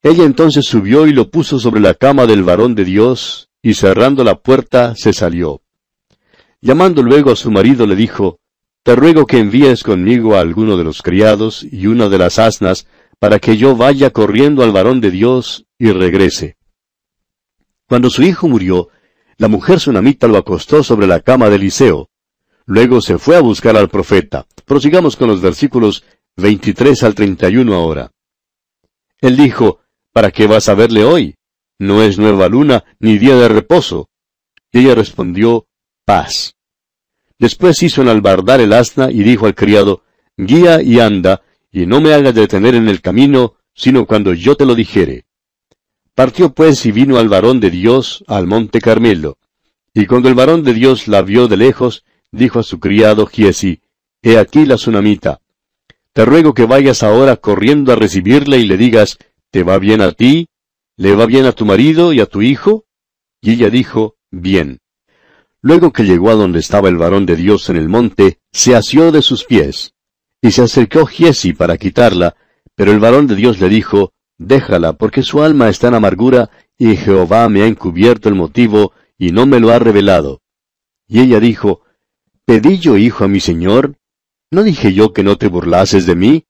Ella 0.00 0.22
entonces 0.22 0.64
subió 0.64 1.08
y 1.08 1.12
lo 1.12 1.28
puso 1.28 1.58
sobre 1.58 1.80
la 1.80 1.94
cama 1.94 2.26
del 2.26 2.44
varón 2.44 2.76
de 2.76 2.84
Dios, 2.84 3.48
y 3.60 3.74
cerrando 3.74 4.22
la 4.22 4.36
puerta 4.36 4.94
se 4.94 5.12
salió. 5.12 5.62
Llamando 6.60 7.02
luego 7.02 7.32
a 7.32 7.36
su 7.36 7.50
marido 7.50 7.84
le 7.84 7.96
dijo, 7.96 8.38
Te 8.84 8.94
ruego 8.94 9.26
que 9.26 9.38
envíes 9.38 9.82
conmigo 9.82 10.36
a 10.36 10.40
alguno 10.40 10.76
de 10.76 10.84
los 10.84 11.02
criados 11.02 11.66
y 11.68 11.88
una 11.88 12.08
de 12.08 12.18
las 12.18 12.38
asnas, 12.38 12.86
para 13.18 13.40
que 13.40 13.56
yo 13.56 13.74
vaya 13.74 14.10
corriendo 14.10 14.62
al 14.62 14.70
varón 14.70 15.00
de 15.00 15.10
Dios 15.10 15.66
y 15.76 15.90
regrese. 15.90 16.59
Cuando 17.90 18.08
su 18.08 18.22
hijo 18.22 18.46
murió, 18.46 18.88
la 19.36 19.48
mujer 19.48 19.80
sunamita 19.80 20.28
lo 20.28 20.38
acostó 20.38 20.84
sobre 20.84 21.08
la 21.08 21.18
cama 21.18 21.50
de 21.50 21.56
Eliseo. 21.56 22.08
Luego 22.64 23.00
se 23.00 23.18
fue 23.18 23.34
a 23.34 23.40
buscar 23.40 23.76
al 23.76 23.88
profeta. 23.88 24.46
Prosigamos 24.64 25.16
con 25.16 25.26
los 25.26 25.40
versículos 25.40 26.04
23 26.36 27.02
al 27.02 27.16
31 27.16 27.74
ahora. 27.74 28.12
Él 29.20 29.36
dijo, 29.36 29.80
¿Para 30.12 30.30
qué 30.30 30.46
vas 30.46 30.68
a 30.68 30.74
verle 30.74 31.02
hoy? 31.02 31.34
No 31.80 32.00
es 32.00 32.16
nueva 32.16 32.48
luna 32.48 32.84
ni 33.00 33.18
día 33.18 33.34
de 33.34 33.48
reposo. 33.48 34.08
Y 34.70 34.78
ella 34.78 34.94
respondió, 34.94 35.66
Paz. 36.04 36.54
Después 37.40 37.82
hizo 37.82 38.02
enalbardar 38.02 38.60
el 38.60 38.72
asna 38.72 39.10
y 39.10 39.24
dijo 39.24 39.46
al 39.46 39.56
criado, 39.56 40.04
Guía 40.36 40.80
y 40.80 41.00
anda, 41.00 41.42
y 41.72 41.86
no 41.86 42.00
me 42.00 42.14
hagas 42.14 42.36
detener 42.36 42.76
en 42.76 42.88
el 42.88 43.00
camino, 43.00 43.56
sino 43.74 44.06
cuando 44.06 44.32
yo 44.32 44.56
te 44.56 44.64
lo 44.64 44.76
dijere. 44.76 45.24
Partió 46.20 46.52
pues 46.52 46.84
y 46.84 46.92
vino 46.92 47.16
al 47.16 47.30
varón 47.30 47.60
de 47.60 47.70
Dios 47.70 48.22
al 48.26 48.46
monte 48.46 48.82
Carmelo. 48.82 49.38
Y 49.94 50.04
cuando 50.04 50.28
el 50.28 50.34
varón 50.34 50.62
de 50.62 50.74
Dios 50.74 51.08
la 51.08 51.22
vio 51.22 51.48
de 51.48 51.56
lejos, 51.56 52.04
dijo 52.30 52.58
a 52.58 52.62
su 52.62 52.78
criado 52.78 53.24
Giesi, 53.24 53.80
He 54.20 54.36
aquí 54.36 54.66
la 54.66 54.74
tsunamita. 54.74 55.40
Te 56.12 56.26
ruego 56.26 56.52
que 56.52 56.66
vayas 56.66 57.02
ahora 57.02 57.36
corriendo 57.36 57.90
a 57.90 57.96
recibirle 57.96 58.58
y 58.58 58.66
le 58.66 58.76
digas, 58.76 59.16
¿te 59.50 59.62
va 59.62 59.78
bien 59.78 60.02
a 60.02 60.12
ti? 60.12 60.48
¿Le 60.98 61.14
va 61.14 61.24
bien 61.24 61.46
a 61.46 61.52
tu 61.52 61.64
marido 61.64 62.12
y 62.12 62.20
a 62.20 62.26
tu 62.26 62.42
hijo? 62.42 62.84
Y 63.40 63.52
ella 63.52 63.70
dijo, 63.70 64.16
Bien. 64.30 64.80
Luego 65.62 65.90
que 65.90 66.02
llegó 66.02 66.28
a 66.28 66.34
donde 66.34 66.58
estaba 66.58 66.90
el 66.90 66.98
varón 66.98 67.24
de 67.24 67.36
Dios 67.36 67.70
en 67.70 67.78
el 67.78 67.88
monte, 67.88 68.40
se 68.52 68.76
asió 68.76 69.10
de 69.10 69.22
sus 69.22 69.44
pies. 69.44 69.94
Y 70.42 70.50
se 70.50 70.60
acercó 70.60 71.06
Giesi 71.06 71.54
para 71.54 71.78
quitarla, 71.78 72.36
pero 72.74 72.92
el 72.92 73.00
varón 73.00 73.26
de 73.26 73.36
Dios 73.36 73.58
le 73.58 73.70
dijo, 73.70 74.12
Déjala, 74.40 74.94
porque 74.94 75.22
su 75.22 75.42
alma 75.42 75.68
está 75.68 75.88
en 75.88 75.94
amargura, 75.96 76.48
y 76.78 76.96
Jehová 76.96 77.46
me 77.50 77.60
ha 77.60 77.66
encubierto 77.66 78.30
el 78.30 78.34
motivo, 78.34 78.94
y 79.18 79.32
no 79.32 79.44
me 79.44 79.60
lo 79.60 79.70
ha 79.70 79.78
revelado. 79.78 80.40
Y 81.06 81.20
ella 81.20 81.40
dijo, 81.40 81.82
¿Pedí 82.46 82.78
yo 82.78 82.96
hijo 82.96 83.24
a 83.24 83.28
mi 83.28 83.40
señor? 83.40 83.96
¿No 84.50 84.62
dije 84.62 84.94
yo 84.94 85.12
que 85.12 85.22
no 85.22 85.36
te 85.36 85.48
burlases 85.48 86.06
de 86.06 86.14
mí? 86.14 86.46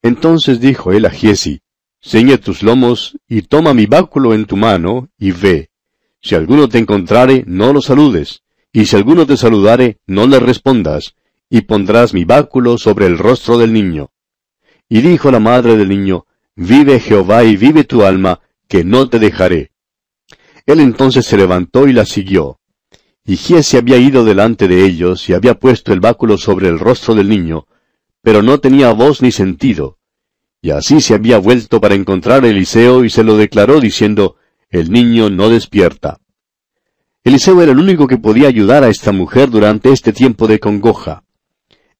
Entonces 0.00 0.60
dijo 0.60 0.92
él 0.92 1.06
a 1.06 1.10
Giesi, 1.10 1.60
Ceñe 2.00 2.38
tus 2.38 2.62
lomos, 2.62 3.18
y 3.26 3.42
toma 3.42 3.74
mi 3.74 3.86
báculo 3.86 4.32
en 4.32 4.46
tu 4.46 4.56
mano, 4.56 5.08
y 5.18 5.32
ve. 5.32 5.70
Si 6.22 6.36
alguno 6.36 6.68
te 6.68 6.78
encontrare, 6.78 7.42
no 7.48 7.72
lo 7.72 7.82
saludes, 7.82 8.44
y 8.72 8.86
si 8.86 8.94
alguno 8.94 9.26
te 9.26 9.36
saludare, 9.36 9.98
no 10.06 10.28
le 10.28 10.38
respondas, 10.38 11.16
y 11.50 11.62
pondrás 11.62 12.14
mi 12.14 12.24
báculo 12.24 12.78
sobre 12.78 13.06
el 13.06 13.18
rostro 13.18 13.58
del 13.58 13.72
niño. 13.72 14.12
Y 14.88 15.00
dijo 15.00 15.32
la 15.32 15.40
madre 15.40 15.76
del 15.76 15.88
niño, 15.88 16.26
Vive 16.56 17.00
Jehová 17.00 17.44
y 17.44 17.56
vive 17.58 17.84
tu 17.84 18.02
alma, 18.02 18.40
que 18.66 18.82
no 18.82 19.10
te 19.10 19.18
dejaré. 19.18 19.72
Él 20.64 20.80
entonces 20.80 21.26
se 21.26 21.36
levantó 21.36 21.86
y 21.86 21.92
la 21.92 22.06
siguió. 22.06 22.58
Y 23.26 23.36
Giese 23.36 23.76
había 23.76 23.98
ido 23.98 24.24
delante 24.24 24.66
de 24.66 24.84
ellos 24.84 25.28
y 25.28 25.34
había 25.34 25.58
puesto 25.58 25.92
el 25.92 26.00
báculo 26.00 26.38
sobre 26.38 26.68
el 26.68 26.78
rostro 26.78 27.14
del 27.14 27.28
niño, 27.28 27.66
pero 28.22 28.42
no 28.42 28.58
tenía 28.58 28.90
voz 28.92 29.20
ni 29.20 29.32
sentido. 29.32 29.98
Y 30.62 30.70
así 30.70 31.00
se 31.02 31.14
había 31.14 31.38
vuelto 31.38 31.80
para 31.80 31.94
encontrar 31.94 32.44
a 32.44 32.48
Eliseo 32.48 33.04
y 33.04 33.10
se 33.10 33.22
lo 33.22 33.36
declaró 33.36 33.78
diciendo, 33.78 34.36
El 34.70 34.90
niño 34.90 35.28
no 35.28 35.50
despierta. 35.50 36.20
Eliseo 37.22 37.60
era 37.60 37.72
el 37.72 37.78
único 37.78 38.06
que 38.06 38.16
podía 38.16 38.48
ayudar 38.48 38.82
a 38.82 38.88
esta 38.88 39.12
mujer 39.12 39.50
durante 39.50 39.92
este 39.92 40.12
tiempo 40.12 40.46
de 40.46 40.58
congoja. 40.58 41.22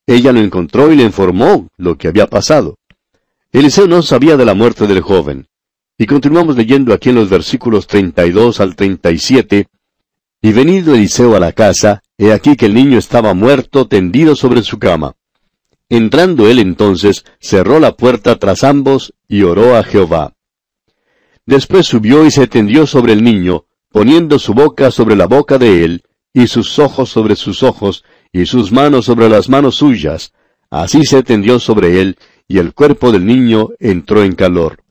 Ella 0.07 0.33
lo 0.33 0.41
encontró 0.41 0.91
y 0.93 0.97
le 0.97 1.03
informó 1.03 1.69
lo 1.77 1.99
que 1.99 2.09
había 2.09 2.27
pasado. 2.27 2.79
Eliseo 3.53 3.87
no 3.87 4.03
sabía 4.03 4.37
de 4.37 4.45
la 4.45 4.55
muerte 4.55 4.87
del 4.87 5.00
joven. 5.00 5.49
Y 5.99 6.07
continuamos 6.07 6.57
leyendo 6.57 6.93
aquí 6.93 7.09
en 7.09 7.15
los 7.15 7.31
versículos 7.31 7.87
32 7.87 8.61
al 8.61 8.76
37. 8.76 9.69
Y 10.43 10.52
venido 10.52 10.95
Eliseo 10.95 11.35
a 11.35 11.41
la 11.41 11.52
casa, 11.52 12.02
he 12.19 12.32
aquí 12.32 12.56
que 12.56 12.67
el 12.67 12.75
niño 12.75 12.99
estaba 12.99 13.35
muerto 13.35 13.89
tendido 13.89 14.37
sobre 14.37 14.63
su 14.63 14.78
cama. 14.78 15.15
Entrando 15.89 16.49
él 16.49 16.59
entonces, 16.59 17.25
cerró 17.41 17.78
la 17.78 17.97
puerta 17.97 18.37
tras 18.39 18.65
ambos 18.65 19.15
y 19.28 19.43
oró 19.43 19.76
a 19.76 19.85
Jehová. 19.85 20.35
Después 21.47 21.87
subió 21.87 22.26
y 22.26 22.32
se 22.32 22.49
tendió 22.49 22.87
sobre 22.87 23.13
el 23.13 23.23
niño, 23.23 23.67
poniendo 23.91 24.39
su 24.41 24.52
boca 24.52 24.91
sobre 24.91 25.15
la 25.15 25.26
boca 25.26 25.59
de 25.59 25.85
él, 25.85 26.02
y 26.35 26.49
sus 26.49 26.78
ojos 26.80 27.09
sobre 27.09 27.37
sus 27.37 27.63
ojos, 27.63 28.04
y 28.32 28.47
sus 28.47 28.73
manos 28.73 29.04
sobre 29.06 29.28
las 29.28 29.49
manos 29.49 29.76
suyas. 29.76 30.32
Así 30.71 31.06
se 31.06 31.23
tendió 31.23 31.61
sobre 31.61 32.00
él, 32.00 32.19
y 32.49 32.59
el 32.59 32.75
cuerpo 32.75 33.13
del 33.13 33.26
niño 33.26 33.71
entró 33.78 34.23
en 34.23 34.35
calor. 34.35 34.82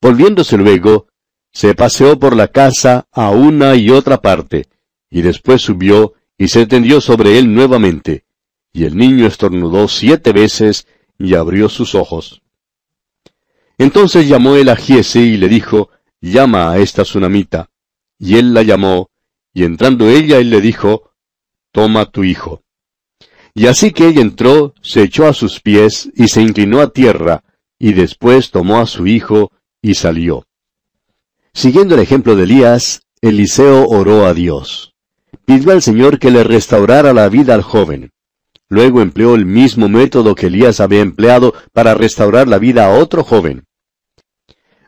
Volviéndose 0.00 0.56
luego, 0.56 1.06
se 1.52 1.74
paseó 1.74 2.18
por 2.18 2.34
la 2.34 2.48
casa 2.48 3.06
a 3.12 3.30
una 3.30 3.76
y 3.76 3.90
otra 3.90 4.20
parte, 4.20 4.66
y 5.08 5.22
después 5.22 5.62
subió 5.62 6.14
y 6.36 6.48
se 6.48 6.66
tendió 6.66 7.00
sobre 7.00 7.38
él 7.38 7.54
nuevamente, 7.54 8.24
y 8.72 8.84
el 8.84 8.96
niño 8.96 9.26
estornudó 9.26 9.86
siete 9.86 10.32
veces 10.32 10.86
y 11.18 11.34
abrió 11.34 11.68
sus 11.68 11.94
ojos. 11.94 12.42
Entonces 13.78 14.26
llamó 14.28 14.56
él 14.56 14.68
a 14.68 14.76
y 14.88 15.36
le 15.36 15.48
dijo, 15.48 15.90
llama 16.20 16.72
a 16.72 16.78
esta 16.78 17.02
tsunamita. 17.02 17.70
Y 18.18 18.36
él 18.36 18.54
la 18.54 18.62
llamó, 18.62 19.10
y 19.52 19.64
entrando 19.64 20.08
ella 20.08 20.38
él 20.38 20.50
le 20.50 20.60
dijo, 20.60 21.12
toma 21.70 22.06
tu 22.06 22.24
hijo. 22.24 22.63
Y 23.54 23.68
así 23.68 23.92
que 23.92 24.08
ella 24.08 24.20
entró, 24.20 24.74
se 24.82 25.02
echó 25.02 25.26
a 25.26 25.32
sus 25.32 25.60
pies 25.60 26.10
y 26.16 26.28
se 26.28 26.42
inclinó 26.42 26.80
a 26.80 26.90
tierra, 26.90 27.44
y 27.78 27.92
después 27.92 28.50
tomó 28.50 28.78
a 28.78 28.86
su 28.86 29.06
hijo 29.06 29.52
y 29.80 29.94
salió. 29.94 30.46
Siguiendo 31.52 31.94
el 31.94 32.00
ejemplo 32.00 32.34
de 32.34 32.44
Elías, 32.44 33.02
Eliseo 33.20 33.86
oró 33.86 34.26
a 34.26 34.34
Dios. 34.34 34.94
Pidió 35.44 35.70
al 35.72 35.82
Señor 35.82 36.18
que 36.18 36.32
le 36.32 36.42
restaurara 36.42 37.12
la 37.12 37.28
vida 37.28 37.54
al 37.54 37.62
joven. 37.62 38.10
Luego 38.68 39.00
empleó 39.00 39.36
el 39.36 39.46
mismo 39.46 39.88
método 39.88 40.34
que 40.34 40.46
Elías 40.46 40.80
había 40.80 41.00
empleado 41.00 41.54
para 41.72 41.94
restaurar 41.94 42.48
la 42.48 42.58
vida 42.58 42.86
a 42.86 42.98
otro 42.98 43.22
joven. 43.22 43.64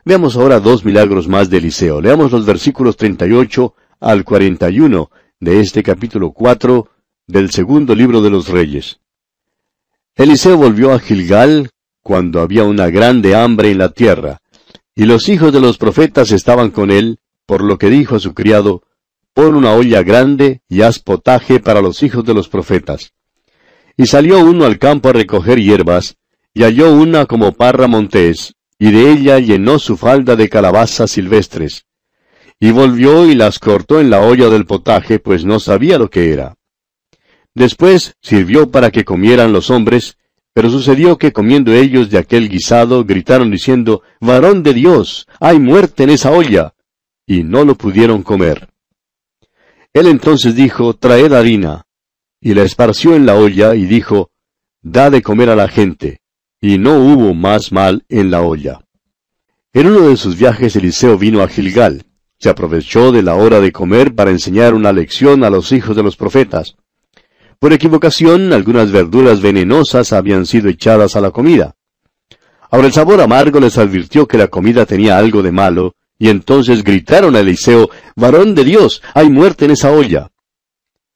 Veamos 0.03 0.35
ahora 0.35 0.59
dos 0.59 0.83
milagros 0.83 1.27
más 1.27 1.49
de 1.49 1.57
Eliseo. 1.57 2.01
Leamos 2.01 2.31
los 2.31 2.45
versículos 2.45 2.97
38 2.97 3.75
al 3.99 4.25
41 4.25 5.09
de 5.39 5.61
este 5.61 5.83
capítulo 5.83 6.31
4 6.31 6.89
del 7.27 7.51
segundo 7.51 7.93
libro 7.93 8.21
de 8.21 8.29
los 8.29 8.47
Reyes. 8.47 8.99
Eliseo 10.15 10.57
volvió 10.57 10.93
a 10.93 10.99
Gilgal 10.99 11.69
cuando 12.01 12.41
había 12.41 12.63
una 12.63 12.89
grande 12.89 13.35
hambre 13.35 13.69
en 13.69 13.77
la 13.77 13.89
tierra, 13.89 14.39
y 14.95 15.05
los 15.05 15.29
hijos 15.29 15.53
de 15.53 15.59
los 15.59 15.77
profetas 15.77 16.31
estaban 16.31 16.71
con 16.71 16.89
él, 16.89 17.19
por 17.45 17.63
lo 17.63 17.77
que 17.77 17.89
dijo 17.89 18.15
a 18.15 18.19
su 18.19 18.33
criado, 18.33 18.81
pon 19.33 19.55
una 19.55 19.73
olla 19.73 20.01
grande 20.03 20.61
y 20.69 20.81
haz 20.81 20.99
potaje 20.99 21.59
para 21.59 21.81
los 21.81 22.01
hijos 22.01 22.23
de 22.23 22.33
los 22.33 22.49
profetas. 22.49 23.13
Y 23.95 24.07
salió 24.07 24.39
uno 24.39 24.65
al 24.65 24.79
campo 24.79 25.09
a 25.09 25.13
recoger 25.13 25.59
hierbas, 25.59 26.15
y 26.53 26.63
halló 26.63 26.93
una 26.93 27.25
como 27.25 27.51
parra 27.51 27.87
montés, 27.87 28.55
y 28.79 28.91
de 28.91 29.11
ella 29.11 29.39
llenó 29.39 29.79
su 29.79 29.97
falda 29.97 30.35
de 30.35 30.49
calabazas 30.49 31.11
silvestres 31.11 31.87
y 32.59 32.71
volvió 32.71 33.27
y 33.27 33.35
las 33.35 33.59
cortó 33.59 33.99
en 33.99 34.09
la 34.09 34.21
olla 34.21 34.49
del 34.49 34.65
potaje, 34.65 35.19
pues 35.19 35.45
no 35.45 35.59
sabía 35.59 35.97
lo 35.99 36.09
que 36.09 36.33
era. 36.33 36.55
Después 37.57 38.13
sirvió 38.21 38.69
para 38.69 38.91
que 38.91 39.03
comieran 39.03 39.51
los 39.51 39.71
hombres, 39.71 40.19
pero 40.53 40.69
sucedió 40.69 41.17
que 41.17 41.33
comiendo 41.33 41.73
ellos 41.73 42.11
de 42.11 42.19
aquel 42.19 42.49
guisado, 42.49 43.03
gritaron 43.03 43.49
diciendo, 43.49 44.03
Varón 44.21 44.61
de 44.61 44.75
Dios, 44.75 45.25
hay 45.39 45.59
muerte 45.59 46.03
en 46.03 46.11
esa 46.11 46.29
olla, 46.29 46.75
y 47.25 47.41
no 47.41 47.65
lo 47.65 47.73
pudieron 47.73 48.21
comer. 48.21 48.69
Él 49.91 50.05
entonces 50.05 50.53
dijo, 50.53 50.93
Traed 50.93 51.33
harina, 51.33 51.87
y 52.39 52.53
la 52.53 52.61
esparció 52.61 53.15
en 53.15 53.25
la 53.25 53.33
olla, 53.33 53.73
y 53.73 53.87
dijo, 53.87 54.29
Da 54.83 55.09
de 55.09 55.23
comer 55.23 55.49
a 55.49 55.55
la 55.55 55.67
gente, 55.67 56.21
y 56.61 56.77
no 56.77 56.99
hubo 56.99 57.33
más 57.33 57.71
mal 57.71 58.05
en 58.07 58.29
la 58.29 58.43
olla. 58.43 58.81
En 59.73 59.87
uno 59.87 60.09
de 60.09 60.17
sus 60.17 60.37
viajes 60.37 60.75
Eliseo 60.75 61.17
vino 61.17 61.41
a 61.41 61.47
Gilgal, 61.47 62.05
se 62.37 62.49
aprovechó 62.49 63.11
de 63.11 63.23
la 63.23 63.33
hora 63.33 63.59
de 63.59 63.71
comer 63.71 64.13
para 64.13 64.29
enseñar 64.29 64.75
una 64.75 64.93
lección 64.93 65.43
a 65.43 65.49
los 65.49 65.71
hijos 65.71 65.95
de 65.95 66.03
los 66.03 66.15
profetas. 66.15 66.75
Por 67.59 67.73
equivocación, 67.73 68.53
algunas 68.53 68.91
verduras 68.91 69.41
venenosas 69.41 70.13
habían 70.13 70.45
sido 70.45 70.69
echadas 70.69 71.15
a 71.15 71.21
la 71.21 71.31
comida. 71.31 71.75
Ahora 72.69 72.87
el 72.87 72.93
sabor 72.93 73.19
amargo 73.19 73.59
les 73.59 73.77
advirtió 73.77 74.27
que 74.27 74.37
la 74.37 74.47
comida 74.47 74.85
tenía 74.85 75.17
algo 75.17 75.41
de 75.41 75.51
malo, 75.51 75.95
y 76.19 76.29
entonces 76.29 76.83
gritaron 76.83 77.35
a 77.35 77.39
Eliseo, 77.39 77.89
Varón 78.15 78.53
de 78.53 78.63
Dios, 78.63 79.01
hay 79.13 79.29
muerte 79.29 79.65
en 79.65 79.71
esa 79.71 79.91
olla. 79.91 80.29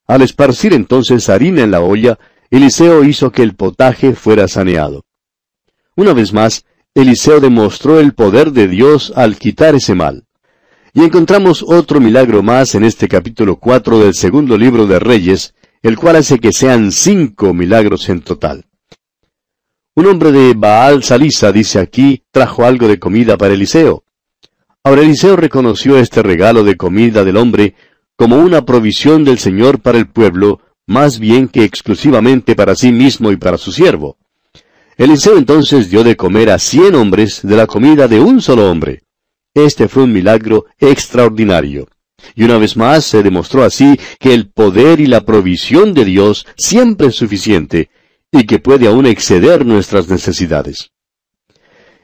Al 0.06 0.22
esparcir 0.22 0.72
entonces 0.72 1.28
harina 1.28 1.62
en 1.62 1.70
la 1.70 1.80
olla, 1.80 2.18
Eliseo 2.50 3.04
hizo 3.04 3.30
que 3.30 3.42
el 3.42 3.54
potaje 3.54 4.14
fuera 4.14 4.48
saneado. 4.48 5.04
Una 5.94 6.12
vez 6.12 6.32
más, 6.32 6.64
Eliseo 6.94 7.40
demostró 7.40 8.00
el 8.00 8.14
poder 8.14 8.52
de 8.52 8.66
Dios 8.66 9.12
al 9.14 9.36
quitar 9.36 9.74
ese 9.74 9.94
mal. 9.94 10.24
Y 10.92 11.02
encontramos 11.04 11.64
otro 11.66 12.00
milagro 12.00 12.42
más 12.42 12.74
en 12.74 12.84
este 12.84 13.08
capítulo 13.08 13.56
4 13.56 14.00
del 14.00 14.14
segundo 14.14 14.58
libro 14.58 14.86
de 14.86 14.98
Reyes, 14.98 15.54
el 15.82 15.96
cual 15.96 16.16
hace 16.16 16.38
que 16.38 16.52
sean 16.52 16.92
cinco 16.92 17.52
milagros 17.52 18.08
en 18.08 18.20
total. 18.20 18.64
Un 19.94 20.06
hombre 20.06 20.32
de 20.32 20.54
Baal 20.54 21.02
Salisa, 21.02 21.52
dice 21.52 21.78
aquí, 21.78 22.22
trajo 22.30 22.64
algo 22.64 22.88
de 22.88 22.98
comida 22.98 23.36
para 23.36 23.54
Eliseo. 23.54 24.04
Ahora 24.84 25.02
Eliseo 25.02 25.36
reconoció 25.36 25.98
este 25.98 26.22
regalo 26.22 26.64
de 26.64 26.76
comida 26.76 27.24
del 27.24 27.36
hombre 27.36 27.74
como 28.16 28.36
una 28.36 28.64
provisión 28.64 29.24
del 29.24 29.38
Señor 29.38 29.80
para 29.80 29.98
el 29.98 30.08
pueblo, 30.08 30.60
más 30.86 31.18
bien 31.18 31.48
que 31.48 31.64
exclusivamente 31.64 32.54
para 32.54 32.74
sí 32.74 32.92
mismo 32.92 33.32
y 33.32 33.36
para 33.36 33.58
su 33.58 33.72
siervo. 33.72 34.16
Eliseo 34.96 35.36
entonces 35.36 35.90
dio 35.90 36.04
de 36.04 36.16
comer 36.16 36.50
a 36.50 36.58
cien 36.58 36.94
hombres 36.94 37.40
de 37.42 37.56
la 37.56 37.66
comida 37.66 38.08
de 38.08 38.20
un 38.20 38.40
solo 38.40 38.70
hombre. 38.70 39.02
Este 39.54 39.88
fue 39.88 40.04
un 40.04 40.12
milagro 40.12 40.66
extraordinario. 40.78 41.88
Y 42.34 42.44
una 42.44 42.58
vez 42.58 42.76
más 42.76 43.04
se 43.04 43.22
demostró 43.22 43.64
así 43.64 43.98
que 44.18 44.34
el 44.34 44.48
poder 44.50 45.00
y 45.00 45.06
la 45.06 45.24
provisión 45.24 45.94
de 45.94 46.04
Dios 46.04 46.46
siempre 46.56 47.08
es 47.08 47.14
suficiente 47.14 47.90
y 48.32 48.44
que 48.46 48.58
puede 48.58 48.88
aún 48.88 49.06
exceder 49.06 49.64
nuestras 49.64 50.08
necesidades. 50.08 50.90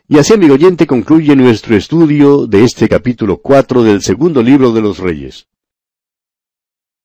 Y 0.08 0.18
así, 0.18 0.32
amigo 0.32 0.54
oyente, 0.54 0.86
concluye 0.86 1.36
nuestro 1.36 1.76
estudio 1.76 2.46
de 2.46 2.64
este 2.64 2.88
capítulo 2.88 3.38
4 3.42 3.82
del 3.82 4.00
segundo 4.02 4.42
libro 4.42 4.72
de 4.72 4.80
los 4.80 4.98
Reyes. 4.98 5.47